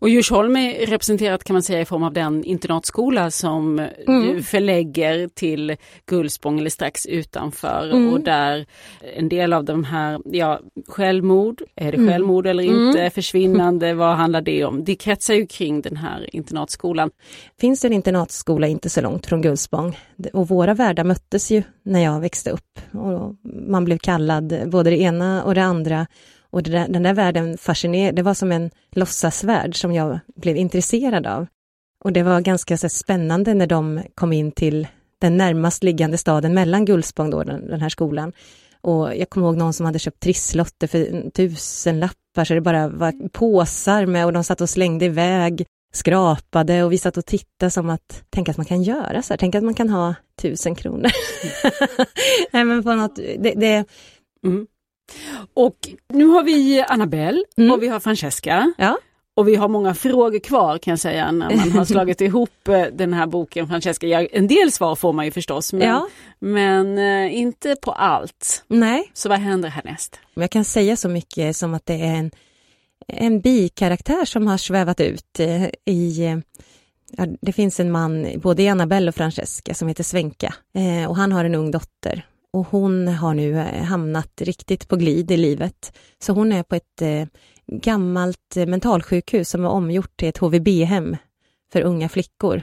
Och 0.00 0.08
Djursholm 0.08 0.56
är 0.56 0.86
representerat 0.86 1.44
kan 1.44 1.54
man 1.54 1.62
säga 1.62 1.80
i 1.80 1.84
form 1.84 2.02
av 2.02 2.12
den 2.12 2.44
internatskola 2.44 3.30
som 3.30 3.78
Mm. 3.78 4.22
du 4.36 4.42
förlägger 4.42 5.28
till 5.28 5.76
Gullspång 6.06 6.58
eller 6.58 6.70
strax 6.70 7.06
utanför 7.06 7.90
Mm. 7.92 8.12
och 8.12 8.20
där 8.20 8.66
en 9.16 9.28
del 9.28 9.52
av 9.52 9.64
de 9.64 9.84
här, 9.84 10.20
ja 10.24 10.60
självmord, 10.88 11.62
är 11.76 11.92
det 11.92 11.98
Mm. 11.98 12.08
självmord 12.10 12.46
eller 12.46 12.62
Mm. 12.64 12.86
inte, 12.88 13.10
försvinnande, 13.14 13.94
vad 13.94 14.16
handlar 14.16 14.40
det 14.40 14.64
om? 14.64 14.84
Det 14.84 14.94
kretsar 14.96 15.34
ju 15.34 15.46
kring 15.46 15.80
den 15.80 15.96
här 15.96 16.36
internatskolan. 16.36 17.10
finns 17.60 17.84
en 17.84 17.92
internatskola 17.92 18.66
inte 18.66 18.90
så 18.90 19.00
långt 19.00 19.26
från 19.26 19.42
Gullspång. 19.42 19.98
Och 20.32 20.48
våra 20.48 20.74
världar 20.74 21.04
möttes 21.04 21.50
ju 21.50 21.62
när 21.82 22.00
jag 22.04 22.20
växte 22.20 22.50
upp. 22.50 22.80
Och 22.92 23.34
man 23.68 23.84
blev 23.84 23.98
kallad 23.98 24.54
både 24.70 24.90
det 24.90 25.00
ena 25.00 25.44
och 25.44 25.54
det 25.54 25.62
andra. 25.62 26.06
Och 26.50 26.62
där, 26.62 26.88
den 26.88 27.02
där 27.02 27.14
världen 27.14 27.58
fascinerade, 27.58 28.16
det 28.16 28.22
var 28.22 28.34
som 28.34 28.52
en 28.52 28.70
låtsasvärld 28.90 29.80
som 29.80 29.92
jag 29.92 30.18
blev 30.36 30.56
intresserad 30.56 31.26
av. 31.26 31.46
Och 32.04 32.12
det 32.12 32.22
var 32.22 32.40
ganska 32.40 32.76
så 32.76 32.88
spännande 32.88 33.54
när 33.54 33.66
de 33.66 34.02
kom 34.14 34.32
in 34.32 34.52
till 34.52 34.86
den 35.20 35.36
närmast 35.36 35.82
liggande 35.82 36.18
staden 36.18 36.54
mellan 36.54 36.84
Gullspång, 36.84 37.30
då, 37.30 37.42
den, 37.42 37.66
den 37.66 37.80
här 37.80 37.88
skolan. 37.88 38.32
Och 38.80 39.16
jag 39.16 39.30
kommer 39.30 39.46
ihåg 39.46 39.56
någon 39.56 39.72
som 39.72 39.86
hade 39.86 39.98
köpt 39.98 40.20
trisslotter 40.20 40.86
för 40.86 41.06
en 41.06 41.30
tusen 41.30 42.00
lappar 42.00 42.44
så 42.44 42.54
det 42.54 42.60
bara 42.60 42.88
var 42.88 43.28
påsar 43.28 44.06
med 44.06 44.26
och 44.26 44.32
de 44.32 44.44
satt 44.44 44.60
och 44.60 44.70
slängde 44.70 45.04
iväg 45.04 45.66
skrapade 45.92 46.82
och 46.82 46.92
vi 46.92 46.98
satt 46.98 47.16
och 47.16 47.26
tittade 47.26 47.70
som 47.70 47.90
att, 47.90 48.24
tänk 48.30 48.48
att 48.48 48.56
man 48.56 48.66
kan 48.66 48.82
göra 48.82 49.22
så 49.22 49.32
här, 49.32 49.38
tänk 49.38 49.54
att 49.54 49.64
man 49.64 49.74
kan 49.74 49.90
ha 49.90 50.14
tusen 50.36 50.74
kronor. 50.74 51.10
Nej 52.52 52.64
men 52.64 52.82
på 52.82 52.94
något, 52.94 53.16
det, 53.16 53.54
det 53.56 53.84
Mm. 54.44 54.66
Och 55.54 55.76
nu 56.08 56.24
har 56.26 56.42
vi 56.42 56.84
Annabelle 56.88 57.44
Mm. 57.56 57.70
och 57.72 57.82
vi 57.82 57.88
har 57.88 58.00
Francesca. 58.00 58.72
Ja. 58.78 58.98
Och 59.36 59.48
vi 59.48 59.54
har 59.56 59.68
många 59.68 59.94
frågor 59.94 60.38
kvar 60.38 60.78
kan 60.78 60.92
jag 60.92 60.98
säga 60.98 61.32
när 61.32 61.56
man 61.56 61.72
har 61.72 61.84
slagit 61.84 62.20
ihop 62.28 62.68
eh, 62.68 62.82
den 62.92 63.12
här 63.12 63.26
boken 63.26 63.68
Francesca. 63.68 64.06
En 64.06 64.46
del 64.46 64.72
svar 64.72 64.94
får 64.96 65.12
man 65.12 65.24
ju 65.24 65.30
förstås 65.30 65.72
men, 65.72 65.88
ja, 65.88 66.08
men 66.38 66.98
eh, 66.98 67.38
inte 67.38 67.76
på 67.82 67.92
allt. 67.92 68.64
nej, 68.68 69.10
Så 69.14 69.28
vad 69.28 69.38
händer 69.38 69.68
härnäst? 69.68 70.20
Jag 70.34 70.50
kan 70.50 70.64
säga 70.64 70.96
så 70.96 71.08
mycket 71.08 71.56
som 71.56 71.74
att 71.74 71.86
det 71.86 71.94
är 71.94 72.14
en, 72.14 72.30
en 73.08 73.40
bikaraktär 73.40 74.24
som 74.24 74.46
har 74.46 74.56
svävat 74.56 75.00
ut 75.00 75.40
eh, 75.40 75.64
i 75.84 76.36
Ja, 77.10 77.26
det 77.40 77.52
finns 77.52 77.80
en 77.80 77.90
man, 77.92 78.26
både 78.36 78.62
i 78.62 78.68
Annabelle 78.68 79.08
och 79.08 79.14
Francesca, 79.14 79.74
som 79.74 79.88
heter 79.88 80.04
Svenka. 80.04 80.54
Och 81.08 81.16
han 81.16 81.32
har 81.32 81.44
en 81.44 81.54
ung 81.54 81.70
dotter. 81.70 82.26
Och 82.52 82.66
hon 82.70 83.08
har 83.08 83.34
nu 83.34 83.58
eh, 83.58 83.82
hamnat 83.84 84.40
riktigt 84.40 84.88
på 84.88 84.96
glid 84.96 85.30
i 85.30 85.36
livet. 85.36 85.92
Så 86.18 86.32
hon 86.32 86.52
är 86.52 86.62
på 86.62 86.74
ett 86.74 87.02
eh, 87.02 87.26
gammalt 87.66 88.56
eh, 88.56 88.66
mentalsjukhus 88.66 89.48
som 89.50 89.64
är 89.64 89.68
omgjort 89.68 90.16
till 90.16 90.28
ett 90.28 90.38
HVB-hem 90.38 91.16
för 91.72 91.82
unga 91.82 92.08
flickor. 92.08 92.62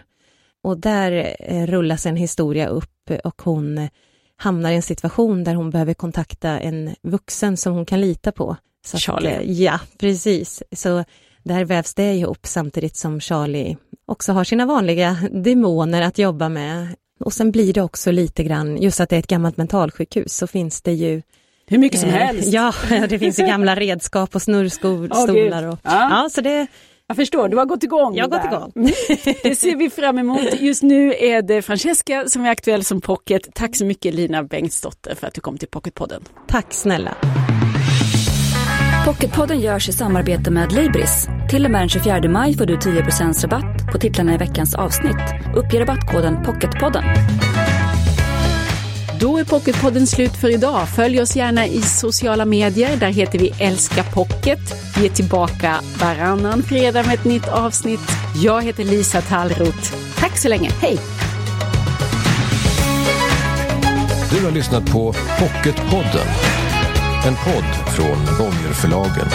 Och 0.64 0.78
där 0.80 1.36
eh, 1.40 1.68
rullas 1.68 2.06
en 2.06 2.16
historia 2.16 2.68
upp 2.68 3.12
och 3.24 3.42
hon 3.42 3.78
eh, 3.78 3.90
hamnar 4.38 4.72
i 4.72 4.76
en 4.76 4.82
situation 4.82 5.44
där 5.44 5.56
hon 5.56 5.70
behöver 5.70 5.94
kontakta 5.94 6.60
en 6.60 6.96
vuxen 7.02 7.58
som 7.58 7.74
hon 7.74 7.86
kan 7.86 8.02
lita 8.02 8.32
på. 8.32 8.56
Så 8.86 8.98
att, 8.98 9.02
Charlie. 9.04 9.30
eh, 9.30 9.52
Ja, 9.52 9.80
precis. 10.00 10.64
Så 10.72 11.04
där 11.44 11.66
vävs 11.66 11.94
det 11.94 12.14
ihop 12.14 12.48
samtidigt 12.48 12.96
som 12.96 13.20
Charlie 13.20 13.78
också 14.06 14.34
har 14.34 14.44
sina 14.44 14.66
vanliga 14.66 15.18
demoner 15.32 16.02
att 16.02 16.18
jobba 16.18 16.50
med. 16.50 16.96
Och 17.20 17.34
sen 17.34 17.52
blir 17.52 17.74
det 17.74 17.82
också 17.82 18.12
lite 18.12 18.44
grann, 18.44 18.78
just 18.82 19.00
att 19.00 19.10
det 19.10 19.16
är 19.16 19.20
ett 19.20 19.28
gammalt 19.28 19.58
mentalsjukhus, 19.58 20.34
så 20.38 20.48
finns 20.48 20.82
det 20.82 20.94
ju 20.94 21.22
Hur 21.68 21.78
mycket 21.78 22.00
som 22.00 22.10
Eh, 22.10 22.16
helst. 22.16 22.48
Ja, 22.54 22.74
det 23.10 23.20
finns 23.20 23.40
ju 23.40 23.46
gamla 23.46 23.76
redskap 23.76 24.36
och 24.36 24.42
snurrstolar. 24.42 25.62
gud. 25.62 25.70
och, 25.74 25.80
Ja. 25.84 26.10
ja, 26.24 26.30
så 26.32 26.42
det, 26.42 26.68
Jag 27.08 27.18
förstår, 27.18 27.50
du 27.50 27.58
har 27.58 27.66
gått 27.66 27.84
igång. 27.84 28.16
jag 28.16 28.28
har 28.28 28.38
gått 28.38 28.46
igång. 28.54 28.72
Det 29.44 29.56
ser 29.56 29.76
vi 29.76 29.90
fram 29.90 30.18
emot. 30.18 30.60
Just 30.62 30.84
nu 30.84 31.14
är 31.14 31.42
det 31.42 31.62
Francesca 31.62 32.24
som 32.28 32.46
är 32.46 32.50
aktuell 32.50 32.84
som 32.84 33.02
pocket. 33.02 33.48
Tack 33.54 33.76
så 33.76 33.86
mycket 33.86 34.14
Lina 34.14 34.44
Bengtsdotter 34.44 35.16
för 35.16 35.28
att 35.28 35.34
du 35.34 35.42
kom 35.42 35.58
till 35.58 35.68
Pocketpodden. 35.68 36.24
Tack 36.48 36.74
snälla. 36.74 37.16
Pocketpodden 39.06 39.60
görs 39.60 39.90
i 39.90 39.92
samarbete 39.92 40.52
med 40.52 40.72
Libris. 40.72 41.28
Till 41.50 41.66
och 41.66 41.72
med 41.72 41.82
den 41.82 41.90
24 41.90 42.30
maj 42.30 42.58
får 42.58 42.66
du 42.66 42.78
10% 42.78 43.42
rabatt 43.42 43.92
på 43.92 43.98
titlarna 43.98 44.34
i 44.34 44.38
veckans 44.38 44.76
avsnitt. 44.76 45.16
Uppge 45.56 45.80
rabattkoden 45.80 46.44
Pocketpodden. 46.44 47.04
Då 49.20 49.38
är 49.38 49.46
Pocketpodden 49.46 50.08
slut 50.08 50.32
för 50.32 50.50
idag. 50.50 50.90
Följ 50.90 51.22
oss 51.22 51.36
gärna 51.36 51.68
i 51.68 51.82
sociala 51.82 52.46
medier. 52.46 52.98
Där 52.98 53.10
heter 53.10 53.40
vi 53.40 53.54
Älska 53.60 54.04
Pocket. 54.04 54.60
Vi 54.98 55.06
är 55.06 55.10
tillbaka 55.10 55.76
varannan 56.02 56.64
fredag 56.64 57.04
med 57.04 57.14
ett 57.14 57.26
nytt 57.26 57.48
avsnitt. 57.48 58.12
Jag 58.44 58.64
heter 58.64 58.84
Lisa 58.84 59.22
Tallroth. 59.22 59.94
Tack 60.18 60.38
så 60.38 60.50
länge. 60.50 60.70
Hej! 60.82 60.98
Du 64.32 64.46
har 64.46 64.52
lyssnat 64.52 64.92
på 64.92 65.14
Pocketpodden. 65.40 66.55
En 67.26 67.36
podd 67.36 67.94
från 67.96 68.38
Bonnierförlagen. 68.38 69.28